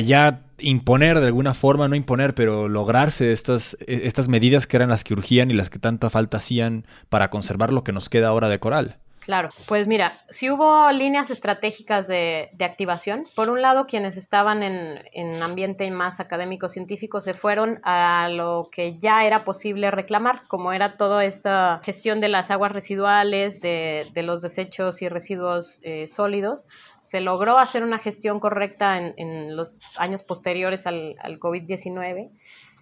[0.05, 4.89] ya imponer de alguna forma, no imponer, pero lograrse estas, e, estas medidas que eran
[4.89, 8.29] las que urgían y las que tanta falta hacían para conservar lo que nos queda
[8.29, 8.99] ahora de coral.
[9.27, 13.27] Claro, pues mira, si hubo líneas estratégicas de, activación.
[13.35, 19.01] Por un lado, quienes estaban en, en ambiente más académico-científico se fueron a lo que
[19.01, 24.43] ya era posible reclamar, como era toda esta gestión de las aguas residuales, de, los
[24.43, 26.69] desechos y residuos eh, sólidos.
[27.03, 32.31] Se logró hacer una gestión correcta en, los años posteriores al, al COVID-19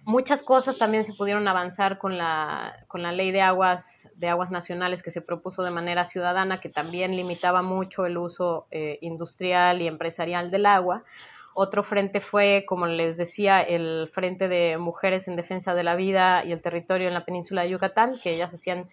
[0.05, 4.51] muchas cosas también se pudieron avanzar con la, con la ley de aguas, de aguas
[4.51, 9.81] nacionales que se propuso de manera ciudadana, que también limitaba mucho el uso eh, industrial
[9.81, 11.03] y empresarial del agua.
[11.53, 16.43] Otro frente fue, como les decía, el Frente de Mujeres en Defensa de la Vida
[16.45, 18.89] y el Territorio en la península de Yucatán, que ellas hacían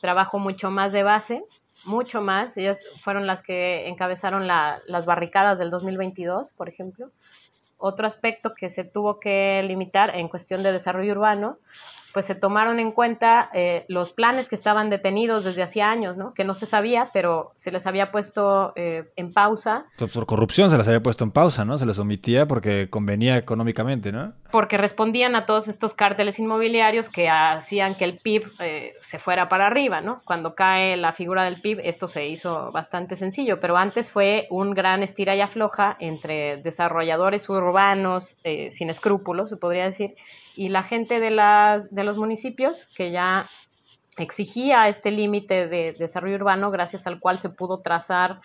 [0.00, 1.44] trabajo mucho más de base,
[1.84, 2.56] mucho más.
[2.56, 7.10] Ellas fueron las que encabezaron las barricadas del 2022, por ejemplo.
[7.78, 11.58] Otro aspecto que se tuvo que limitar en cuestión de desarrollo urbano
[12.16, 16.32] pues se tomaron en cuenta eh, los planes que estaban detenidos desde hacía años, ¿no?
[16.32, 19.84] Que no se sabía, pero se les había puesto eh, en pausa.
[19.98, 21.76] Pues por corrupción se les había puesto en pausa, ¿no?
[21.76, 24.32] Se les omitía porque convenía económicamente, ¿no?
[24.50, 29.50] Porque respondían a todos estos cárteles inmobiliarios que hacían que el PIB eh, se fuera
[29.50, 30.22] para arriba, ¿no?
[30.24, 34.70] Cuando cae la figura del PIB, esto se hizo bastante sencillo, pero antes fue un
[34.70, 38.38] gran estira y afloja entre desarrolladores urbanos
[38.70, 40.14] sin escrúpulos, se podría decir,
[40.56, 43.44] y la gente de, las, de los municipios que ya
[44.16, 48.40] exigía este límite de desarrollo urbano gracias al cual se pudo trazar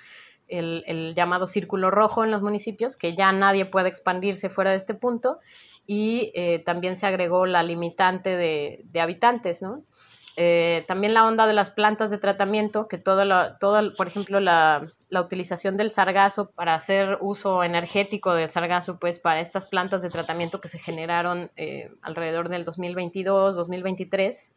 [0.47, 4.93] el, llamado círculo rojo en los municipios, que ya nadie puede expandirse fuera de este
[4.93, 5.39] punto,
[5.87, 9.83] y eh, también se agregó la limitante de, de habitantes, ¿no?
[10.37, 14.39] Eh, también la onda de las plantas de tratamiento, que todo, lo, todo por ejemplo,
[14.39, 20.01] la, la, utilización del sargazo para hacer uso energético del sargazo, pues para estas plantas
[20.01, 24.51] de tratamiento que se generaron eh, alrededor del 2022, 2023,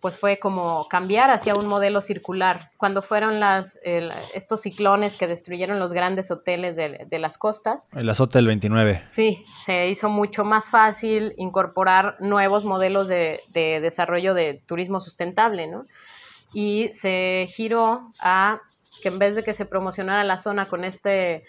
[0.00, 2.70] pues fue como cambiar hacia un modelo circular.
[2.76, 7.86] Cuando fueron las, estos ciclones que destruyeron los grandes hoteles de, de, las costas.
[7.92, 9.02] El azote del 29.
[9.06, 15.66] Sí, se hizo mucho más fácil incorporar nuevos modelos de, de desarrollo de turismo sustentable,
[15.66, 15.86] ¿no?
[16.52, 18.62] Y se giró a
[19.00, 21.44] que en vez de que se promocionara la zona con este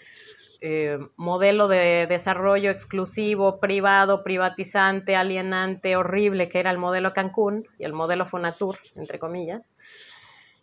[0.62, 7.84] eh, modelo de desarrollo exclusivo, privado, privatizante, alienante, horrible, que era el modelo Cancún y
[7.84, 9.70] el modelo Fonatur, entre comillas,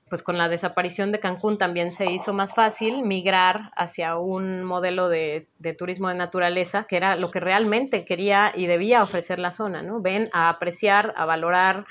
[0.09, 5.09] pues con la desaparición de Cancún también se hizo más fácil migrar hacia un modelo
[5.09, 9.81] de, turismo de naturaleza, que era lo que realmente quería y debía ofrecer la zona,
[9.81, 9.99] ¿no?
[9.99, 11.85] Ven a apreciar, a valorar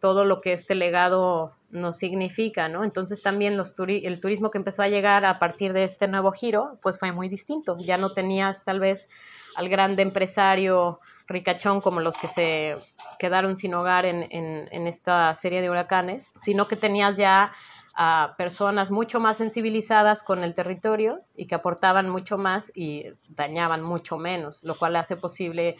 [0.00, 2.84] todo lo que este legado nos significa, ¿no?
[2.84, 6.78] Entonces también los el turismo que empezó a llegar a partir de este nuevo giro,
[6.82, 7.76] pues fue muy distinto.
[7.78, 9.08] Ya no tenías tal vez
[9.56, 12.76] al grande empresario ricachón como los que se
[13.18, 17.52] quedaron sin hogar en, en, esta serie de huracanes, sino que tenías ya
[17.94, 23.82] a personas mucho más sensibilizadas con el territorio y que aportaban mucho más y dañaban
[23.82, 25.76] mucho menos, lo cual hace posible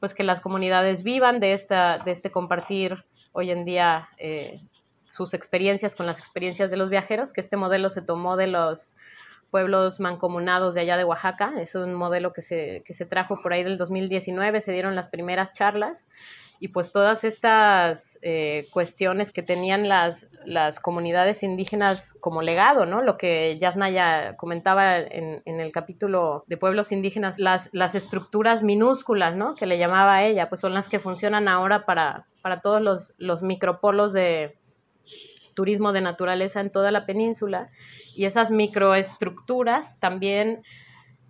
[0.00, 4.60] pues que las comunidades vivan de, esta, de este compartir hoy en día eh,
[5.06, 8.96] sus experiencias con las experiencias de los viajeros, que este modelo se tomó de los
[9.50, 11.54] pueblos mancomunados de allá de Oaxaca.
[11.60, 15.08] Es un modelo que se, que se trajo por ahí del 2019, se dieron las
[15.08, 16.06] primeras charlas
[16.62, 23.00] y pues todas estas eh, cuestiones que tenían las, las comunidades indígenas como legado, ¿no?
[23.00, 29.36] Lo que Yasnaya comentaba en, en, el capítulo de pueblos indígenas, las, las estructuras minúsculas,
[29.36, 29.54] ¿no?
[29.54, 33.42] Que le llamaba ella, pues son las que funcionan ahora para, para todos los, los
[33.42, 34.59] micropolos de,
[35.54, 37.70] turismo de naturaleza en toda la península
[38.14, 40.62] y esas microestructuras también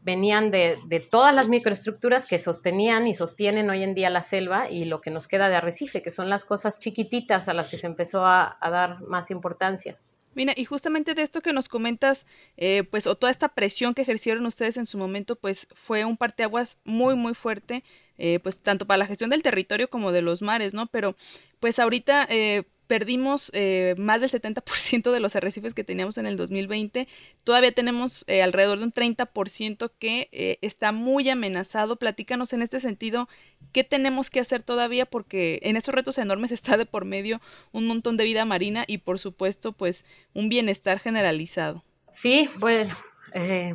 [0.02, 4.86] venían de, todas las microestructuras que sostenían y sostienen hoy en día la selva y
[4.86, 7.86] lo que nos queda de arrecife, que son las cosas chiquititas a las que se
[7.86, 9.98] empezó a, dar más importancia.
[10.34, 12.24] Mira, y justamente de esto que nos comentas,
[12.56, 16.16] eh, pues, o toda esta presión que ejercieron ustedes en su momento, pues fue un
[16.16, 17.82] parteaguas muy, muy fuerte,
[18.16, 20.86] eh, pues tanto para la gestión del territorio como de los mares, ¿no?
[20.86, 21.16] Pero,
[21.58, 26.36] pues ahorita, eh, perdimos eh, más del 70% de los arrecifes que teníamos en el
[26.36, 27.06] 2020.
[27.44, 32.00] Todavía tenemos eh, alrededor de un 30% que eh, está muy amenazado.
[32.00, 33.28] Platícanos en este sentido,
[33.72, 35.06] ¿qué tenemos que hacer todavía?
[35.06, 38.98] Porque en estos retos enormes está de por medio un montón de vida marina y
[38.98, 41.84] por supuesto pues un bienestar generalizado.
[42.10, 42.92] Sí, bueno,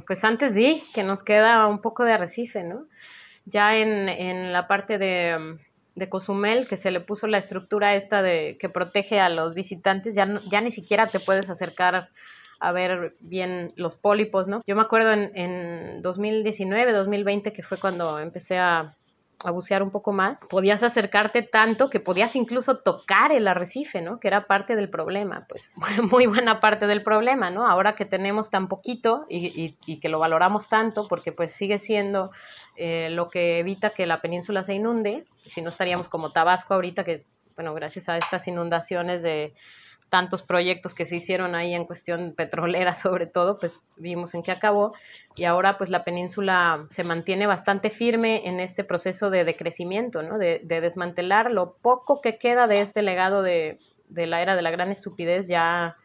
[0.06, 2.86] pues antes di que nos queda un poco de arrecife, ¿no?
[3.46, 5.58] Ya en, en la parte de
[5.96, 10.14] de Cozumel, que se le puso la estructura esta de que protege a los visitantes,
[10.16, 12.10] ya, ya ni siquiera te puedes acercar
[12.60, 14.62] a ver bien los pólipos, ¿no?
[14.66, 18.96] Yo me acuerdo en, en 2019, 2020, que fue cuando empecé a,
[19.44, 24.20] a bucear un poco más, podías acercarte tanto que podías incluso tocar el arrecife, ¿no?
[24.20, 25.74] Que era parte del problema, pues
[26.12, 27.68] muy buena parte del problema, ¿no?
[27.68, 32.32] Ahora que tenemos tan poquito y, y, que lo valoramos tanto, porque pues sigue siendo
[32.76, 37.04] eh, lo que evita que la península se inunde, si no estaríamos como Tabasco ahorita,
[37.04, 37.24] que,
[37.56, 39.54] bueno, gracias a estas inundaciones de
[40.10, 44.52] tantos proyectos que se hicieron ahí en cuestión petrolera sobre todo, pues vimos en qué
[44.52, 44.94] acabó
[45.36, 50.38] y ahora pues la península se mantiene bastante firme en este proceso de decrecimiento, ¿no?
[50.38, 53.80] de, de desmantelar lo poco que queda de este legado de,
[54.10, 55.98] de la era de la gran estupidez ya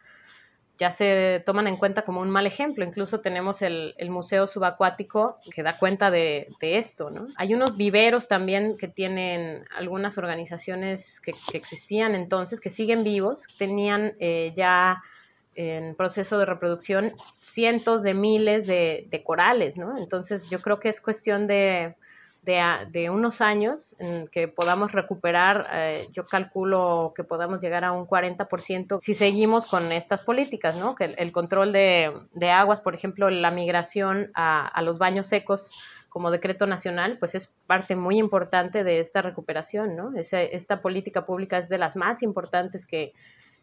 [0.77, 2.83] ya se toman en cuenta como un mal ejemplo.
[2.83, 7.27] Incluso tenemos el, Museo Subacuático que da cuenta de, esto, ¿no?
[7.37, 14.13] Hay unos viveros también que tienen algunas organizaciones que, existían entonces, que siguen vivos, tenían
[14.19, 15.03] eh, ya
[15.53, 19.97] en proceso de reproducción cientos de miles de, de corales, ¿no?
[19.97, 21.95] Entonces yo creo que es cuestión de
[22.41, 28.07] de, unos años en que podamos recuperar, eh, yo calculo que podamos llegar a un
[28.07, 30.95] 40% si seguimos con estas políticas, ¿no?
[30.95, 32.11] Que el, control de,
[32.51, 35.71] aguas, por ejemplo, la migración a, los baños secos
[36.09, 40.11] como decreto nacional, pues es parte muy importante de esta recuperación, ¿no?
[40.15, 43.13] esta política pública es de las más importantes que,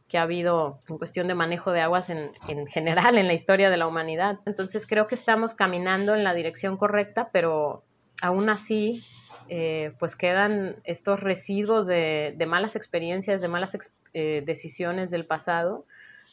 [0.07, 3.68] que ha habido en cuestión de manejo de aguas en, en, general en la historia
[3.68, 4.39] de la humanidad.
[4.47, 7.85] Entonces creo que estamos caminando en la dirección correcta, pero
[8.23, 9.03] aún así,
[9.49, 13.77] eh, pues quedan estos residuos de, malas experiencias, de malas
[14.12, 15.87] eh, decisiones del pasado,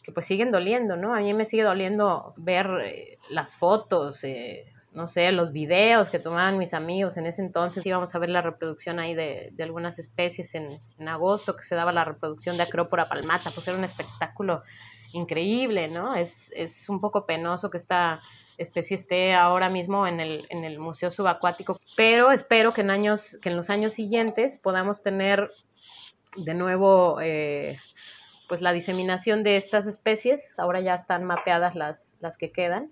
[0.04, 1.16] que pues siguen doliendo, ¿no?
[1.16, 4.22] A mí me sigue doliendo ver eh, las fotos,
[4.92, 7.86] no sé, los videos que tomaban mis amigos en ese entonces.
[7.86, 11.92] Íbamos a ver la reproducción ahí de, algunas especies en, en, agosto, que se daba
[11.92, 14.64] la reproducción de Acrópora palmata, pues era un espectáculo
[15.14, 16.16] increíble, ¿no?
[16.16, 18.20] Es, es un poco penoso que esta
[18.58, 23.38] especie esté ahora mismo en el, en el Museo Subacuático, pero espero que en, años,
[23.42, 25.52] que en los años siguientes podamos tener
[26.36, 27.78] de nuevo eh,
[28.48, 32.92] pues la diseminación de estas especies, ahora ya están mapeadas las, las que quedan,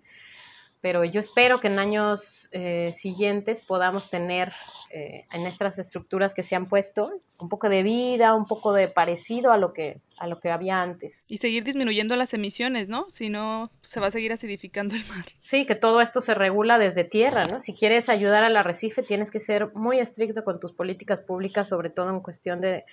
[0.84, 4.52] pero yo espero que en años eh, siguientes podamos tener
[4.92, 8.90] eh, en estas estructuras que se han puesto un poco de vida, un poco de
[8.90, 11.24] parecido a lo que a lo que había antes.
[11.30, 13.06] Y seguir disminuyendo las emisiones, ¿no?
[13.10, 15.24] Si no, se va a seguir acidificando el mar.
[15.42, 17.62] Sí, que todo esto se regula desde tierra, ¿no?
[17.62, 21.92] Si quieres ayudar al arrecife, tienes que ser muy estricto con tus políticas públicas, sobre
[21.92, 22.84] todo en cuestión de,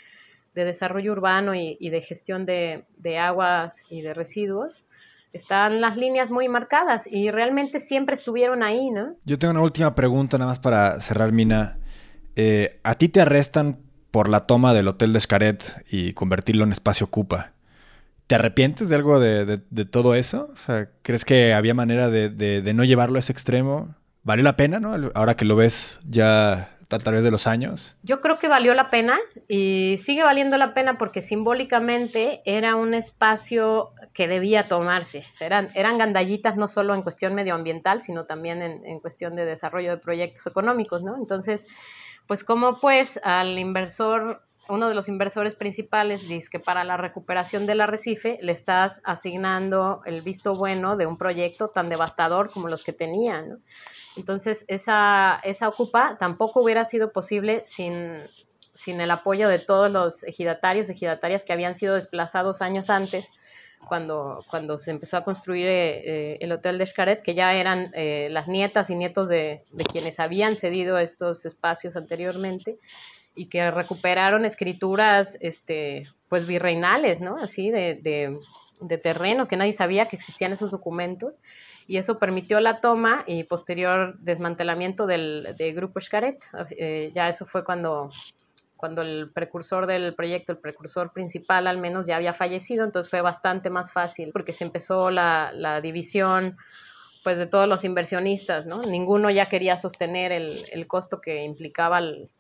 [0.55, 2.85] desarrollo urbano y, de gestión de,
[3.19, 4.85] aguas y de residuos,
[5.33, 9.17] están las líneas muy marcadas y realmente siempre estuvieron ahí, ¿no?
[9.25, 11.79] Yo tengo una última pregunta nada más para cerrar, Mina.
[12.37, 13.79] Eh, ¿A ti te arrestan
[14.11, 17.53] por la toma del Hotel de Xcaret y convertirlo en espacio Cupa?
[18.27, 19.59] ¿Te arrepientes de algo de,
[19.91, 20.51] todo eso?
[20.53, 23.97] O sea, ¿crees que había manera de, no llevarlo a ese extremo?
[24.23, 25.11] ¿Valió la pena, no?
[25.15, 27.97] Ahora que lo ves ya a través de los años?
[28.03, 29.19] Yo creo que valió la pena
[29.49, 35.25] y sigue valiendo la pena porque simbólicamente era un espacio que debía tomarse.
[35.41, 39.91] Eran, eran gandallitas no solo en cuestión medioambiental, sino también en, en cuestión de desarrollo
[39.91, 41.17] de proyectos económicos, ¿no?
[41.17, 41.67] Entonces,
[42.27, 47.67] pues como pues al inversor uno de los inversores principales dice que para la recuperación
[47.67, 52.85] del arrecife le estás asignando el visto bueno de un proyecto tan devastador como los
[52.85, 53.45] que tenía.
[54.17, 58.23] Entonces, esa, esa ocupa tampoco hubiera sido posible sin,
[58.73, 63.29] sin el apoyo de todos los ejidatarios, ejidatarias que habían sido desplazados años antes,
[63.89, 67.91] cuando, cuando se empezó a construir eh, eh, el Hotel de Xcaret, que ya eran
[67.95, 72.79] eh, las nietas y nietos de, de quienes habían cedido estos espacios anteriormente
[73.35, 77.37] y que recuperaron escrituras, este, pues virreinales, ¿no?
[77.37, 77.99] Así de,
[78.81, 81.35] de, terrenos que nadie sabía que existían esos documentos
[81.87, 86.43] y eso permitió la toma y posterior desmantelamiento del, grupo Xcaret.
[86.71, 88.11] Eh, ya eso fue cuando,
[88.77, 93.21] cuando el precursor del proyecto, el precursor principal al menos, ya había fallecido, entonces fue
[93.21, 96.57] bastante más fácil porque se empezó la, la división
[97.23, 98.81] pues de todos los inversionistas, ¿no?
[98.81, 102.31] Ninguno ya quería sostener el, el costo que implicaba el,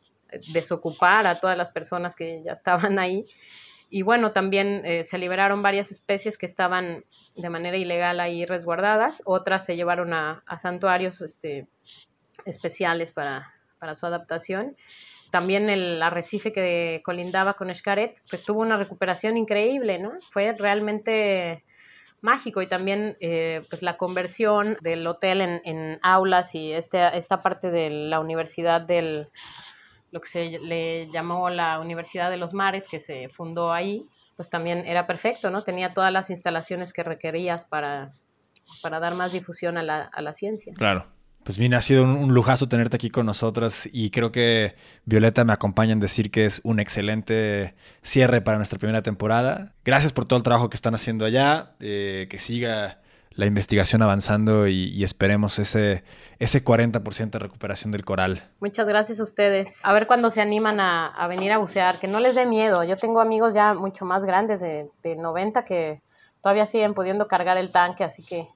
[0.53, 3.27] desocupar a todas las personas que ya estaban ahí.
[3.93, 7.05] Y bueno, también eh, se liberaron varias especies que estaban
[7.35, 11.67] de manera ilegal ahí resguardadas, otras se llevaron a, santuarios este,
[12.45, 14.77] especiales para, para, su adaptación.
[15.33, 20.13] También el arrecife que colindaba con Xcaret, pues tuvo una recuperación increíble, ¿no?
[20.31, 21.65] Fue realmente
[22.21, 27.43] mágico y también eh, pues la conversión del hotel en, en aulas y este, esta
[27.43, 29.29] parte de la universidad del,
[30.11, 34.51] lo que se le llamó la Universidad de los Mares, que se fundó ahí, pues
[34.51, 35.63] también era perfecto, ¿no?
[35.63, 38.13] Tenía todas las instalaciones que requerías para,
[38.83, 40.73] para dar más difusión a la, a la ciencia.
[40.75, 41.07] Claro.
[41.45, 44.75] Pues bien, ha sido un, lujazo tenerte aquí con nosotras y creo que
[45.07, 49.75] Violeta me acompaña en decir que es un excelente cierre para nuestra primera temporada.
[49.83, 53.00] Gracias por todo el trabajo que están haciendo allá, eh, que siga
[53.31, 56.05] la investigación avanzando y, esperemos ese,
[56.39, 58.43] ese 40% de recuperación del coral.
[58.61, 59.81] Muchas gracias a ustedes.
[59.83, 62.85] A ver cuándo se animan a, venir a bucear, que no les dé miedo.
[62.85, 66.03] Yo tengo amigos ya mucho más grandes de, de 90 que
[66.43, 68.49] todavía siguen pudiendo cargar el tanque, así que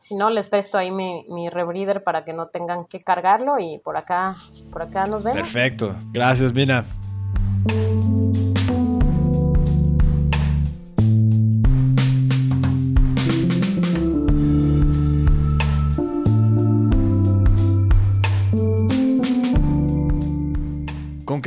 [0.00, 3.78] si no, les presto ahí mi, mi rebreather para que no tengan que cargarlo y
[3.78, 4.36] por acá,
[4.72, 5.38] por acá nos vemos.
[5.38, 5.94] Perfecto.
[6.12, 6.84] Gracias, Mina.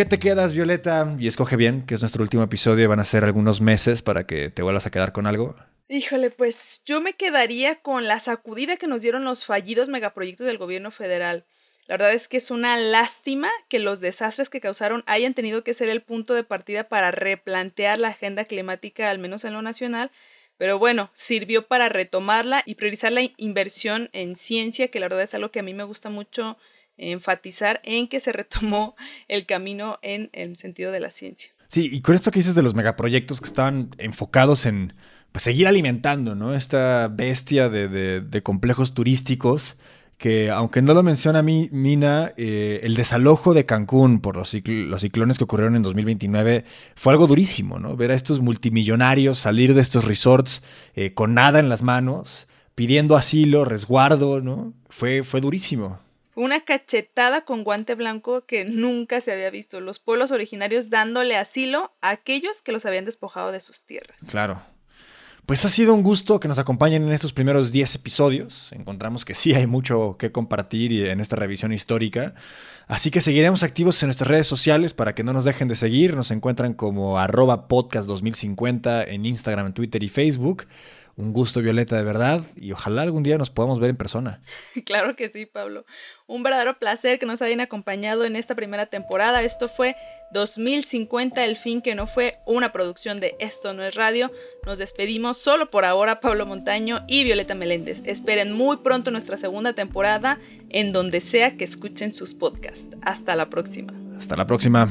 [0.01, 1.15] Qué te quedas, Violeta?
[1.19, 4.25] Y escoge bien, que es nuestro último episodio y van a ser algunos meses para
[4.25, 5.55] que te vuelvas a quedar con algo.
[5.89, 10.57] Híjole, pues yo me quedaría con la sacudida que nos dieron los fallidos megaproyectos del
[10.57, 11.45] gobierno federal.
[11.85, 15.75] La verdad es que es una lástima que los desastres que causaron hayan tenido que
[15.75, 20.09] ser el punto de partida para replantear la agenda climática, al menos en lo nacional,
[20.57, 25.35] pero bueno, sirvió para retomarla y priorizar la inversión en ciencia, que la verdad es
[25.35, 26.57] algo que a mí me gusta mucho
[27.01, 28.95] enfatizar en que se retomó
[29.27, 31.51] el camino en el sentido de la ciencia.
[31.67, 34.93] Sí, y con esto que dices de los megaproyectos que estaban enfocados en
[35.31, 36.53] pues, seguir alimentando, ¿no?
[36.53, 39.77] Esta bestia de, complejos turísticos
[40.17, 45.01] que aunque no lo menciona mi, Mina, eh, el desalojo de Cancún por los, los,
[45.01, 47.95] ciclones que ocurrieron en 2029 fue algo durísimo, ¿no?
[47.95, 50.61] Ver a estos multimillonarios salir de estos resorts
[50.93, 54.73] eh, con nada en las manos, pidiendo asilo, resguardo, ¿no?
[54.89, 55.99] Fue, fue durísimo.
[56.33, 59.81] Fue una cachetada con guante blanco que nunca se había visto.
[59.81, 64.17] Los pueblos originarios dándole asilo a aquellos que los habían despojado de sus tierras.
[64.27, 64.61] Claro.
[65.45, 68.71] Pues ha sido un gusto que nos acompañen en estos primeros 10 episodios.
[68.71, 72.35] Encontramos que sí hay mucho que compartir en esta revisión histórica.
[72.87, 76.15] Así que seguiremos activos en nuestras redes sociales para que no nos dejen de seguir.
[76.15, 80.67] Nos encuentran como arroba podcast 2050 en Instagram, Twitter y Facebook.
[81.17, 84.41] Un gusto, Violeta, de verdad, y ojalá algún día nos podamos ver en persona.
[84.85, 85.85] Claro que sí, Pablo.
[86.27, 89.43] Un verdadero placer que nos hayan acompañado en esta primera temporada.
[89.43, 89.95] Esto fue
[90.33, 94.31] 2050, el fin que no fue una producción de Esto no es radio.
[94.65, 98.01] Nos despedimos solo por ahora, Pablo Montaño y Violeta Meléndez.
[98.05, 100.39] Esperen muy pronto nuestra segunda temporada
[100.69, 102.95] en donde sea que escuchen sus podcasts.
[103.01, 103.93] Hasta la próxima.
[104.17, 104.89] Hasta la próxima.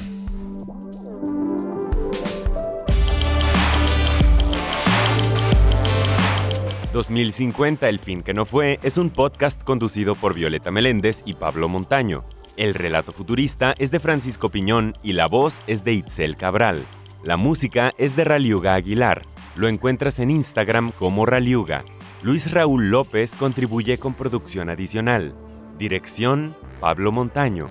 [6.93, 11.68] 2050, El fin que no fue, es un podcast conducido por Violeta Meléndez y Pablo
[11.68, 12.24] Montaño.
[12.57, 16.84] El relato futurista es de Francisco Piñón y la voz es de Itzel Cabral.
[17.22, 19.22] La música es de Raliuga Aguilar.
[19.55, 21.84] Lo encuentras en Instagram como Raliuga.
[22.22, 25.34] Luis Raúl López contribuye con producción adicional.
[25.78, 27.68] Dirección, Pablo Montaño.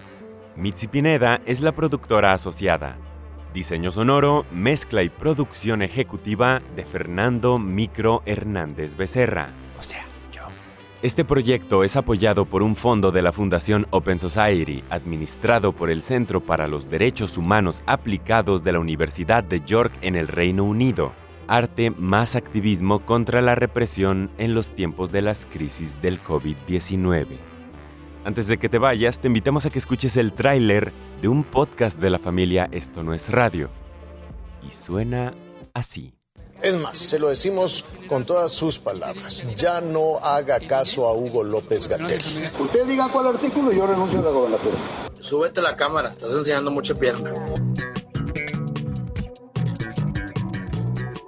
[0.55, 2.95] Mitzi Pineda es la productora asociada.
[3.53, 10.43] Diseño sonoro, mezcla y producción ejecutiva de Fernando Micro Hernández Becerra, o sea, yo.
[11.01, 16.03] Este proyecto es apoyado por un fondo de la Fundación Open Society, administrado por el
[16.03, 21.11] Centro para los Derechos Humanos Aplicados de la Universidad de York en el Reino Unido.
[21.47, 27.25] Arte más activismo contra la represión en los tiempos de las crisis del COVID-19.
[28.25, 31.99] Antes de que te vayas, te invitamos a que escuches el tráiler de un podcast
[31.99, 33.69] de la familia Esto no es radio.
[34.67, 35.33] Y suena
[35.73, 36.13] así.
[36.61, 39.45] Es más, se lo decimos con todas sus palabras.
[39.55, 42.21] Ya no haga caso a Hugo López Gatel.
[42.59, 44.77] Usted diga cuál artículo y yo renuncio a la gobernatura.
[45.21, 47.31] Súbete la cámara, estás enseñando mucha pierna.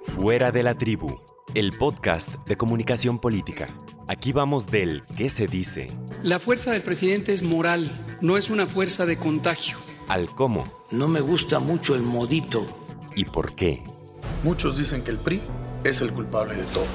[0.03, 1.17] Fuera de la tribu,
[1.55, 3.67] el podcast de comunicación política.
[4.11, 5.87] Aquí vamos del qué se dice
[6.21, 7.89] La fuerza del presidente es moral,
[8.19, 9.77] no es una fuerza de contagio.
[10.09, 12.65] al cómo No me gusta mucho el modito.
[13.15, 13.81] y por qué.
[14.43, 15.39] Muchos dicen que el PRI
[15.85, 16.85] es el culpable de todo.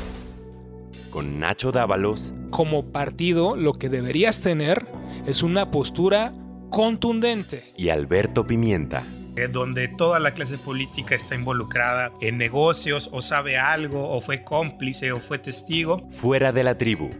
[1.10, 4.86] Con Nacho Dávalos como partido lo que deberías tener
[5.26, 6.34] es una postura
[6.70, 7.72] contundente.
[7.78, 9.02] y Alberto Pimienta.
[9.50, 15.12] Donde toda la clase política está involucrada en negocios o sabe algo o fue cómplice
[15.12, 16.08] o fue testigo.
[16.10, 17.10] Fuera de la tribu.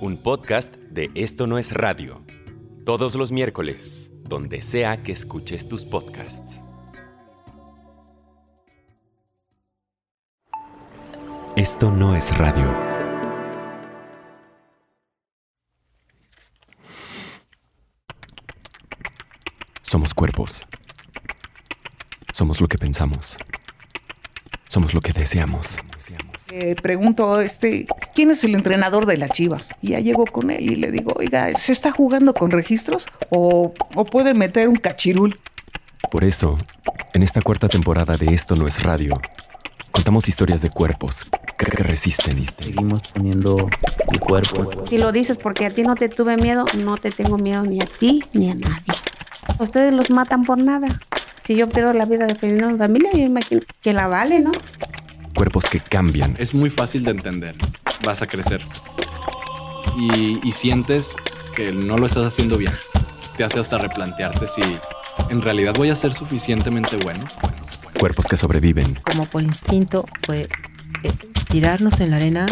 [0.00, 2.22] Un podcast de Esto no es radio.
[2.86, 6.62] Todos los miércoles, donde sea que escuches tus podcasts.
[11.56, 12.72] Esto no es radio.
[19.82, 20.62] Somos cuerpos.
[22.40, 23.36] Somos lo que pensamos.
[24.66, 25.76] Somos lo que deseamos.
[26.50, 27.84] Eh, pregunto, este,
[28.14, 29.68] ¿quién es el entrenador de las Chivas?
[29.82, 33.74] Y ya llego con él y le digo, oiga, ¿se está jugando con registros o,
[33.94, 35.38] o puede meter un cachirul?
[36.10, 36.56] Por eso,
[37.12, 39.20] en esta cuarta temporada de Esto no es radio,
[39.90, 41.26] contamos historias de cuerpos
[41.58, 42.42] que, que resisten.
[42.42, 43.68] Seguimos poniendo
[44.10, 44.86] el cuerpo.
[44.88, 47.82] Si lo dices porque a ti no te tuve miedo, no te tengo miedo ni
[47.82, 48.94] a ti ni a nadie.
[49.58, 50.88] Ustedes los matan por nada.
[51.50, 54.52] Si yo pierdo la vida defendiendo a mi familia, yo imagino que la vale, ¿no?
[55.34, 56.36] Cuerpos que cambian.
[56.38, 57.56] Es muy fácil de entender.
[58.06, 58.62] Vas a crecer.
[59.98, 61.16] Y, y sientes
[61.56, 62.72] que no lo estás haciendo bien.
[63.36, 64.62] Te hace hasta replantearte si
[65.28, 67.24] en realidad voy a ser suficientemente bueno.
[67.98, 68.94] Cuerpos que sobreviven.
[69.02, 70.42] Como por instinto fue
[71.02, 71.12] eh,
[71.50, 72.46] tirarnos en la arena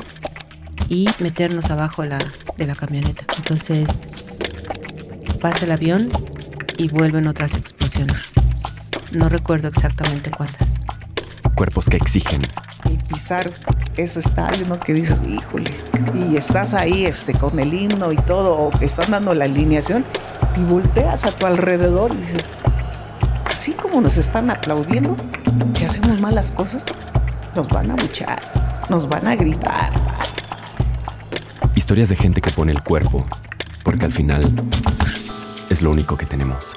[0.89, 2.19] y meternos abajo de la,
[2.57, 3.27] de la camioneta.
[3.37, 4.09] Entonces
[5.41, 6.11] pasa el avión
[6.79, 8.17] y vuelven otras explosiones.
[9.13, 10.69] No recuerdo exactamente cuántas.
[11.55, 12.43] Cuerpos que exigen.
[12.85, 13.51] Y pisar
[13.97, 14.79] eso estadio, ¿no?
[14.79, 15.73] Que dices, híjole,
[16.15, 20.05] y estás ahí este, con el himno y todo, o que están dando la alineación,
[20.57, 22.45] y volteas a tu alrededor y dices,
[23.47, 25.17] así como nos están aplaudiendo,
[25.75, 26.85] si hacemos malas cosas,
[27.57, 28.41] nos van a buchar,
[28.89, 29.91] nos van a gritar.
[31.75, 33.25] Historias de gente que pone el cuerpo,
[33.83, 34.45] porque al final
[35.71, 36.77] es lo único que tenemos.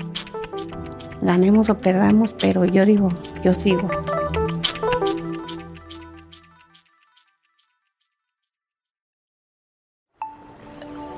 [1.21, 3.09] Ganemos o perdamos, pero yo digo,
[3.43, 3.87] yo sigo.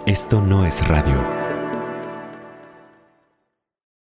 [0.05, 1.42] Esto no es radio.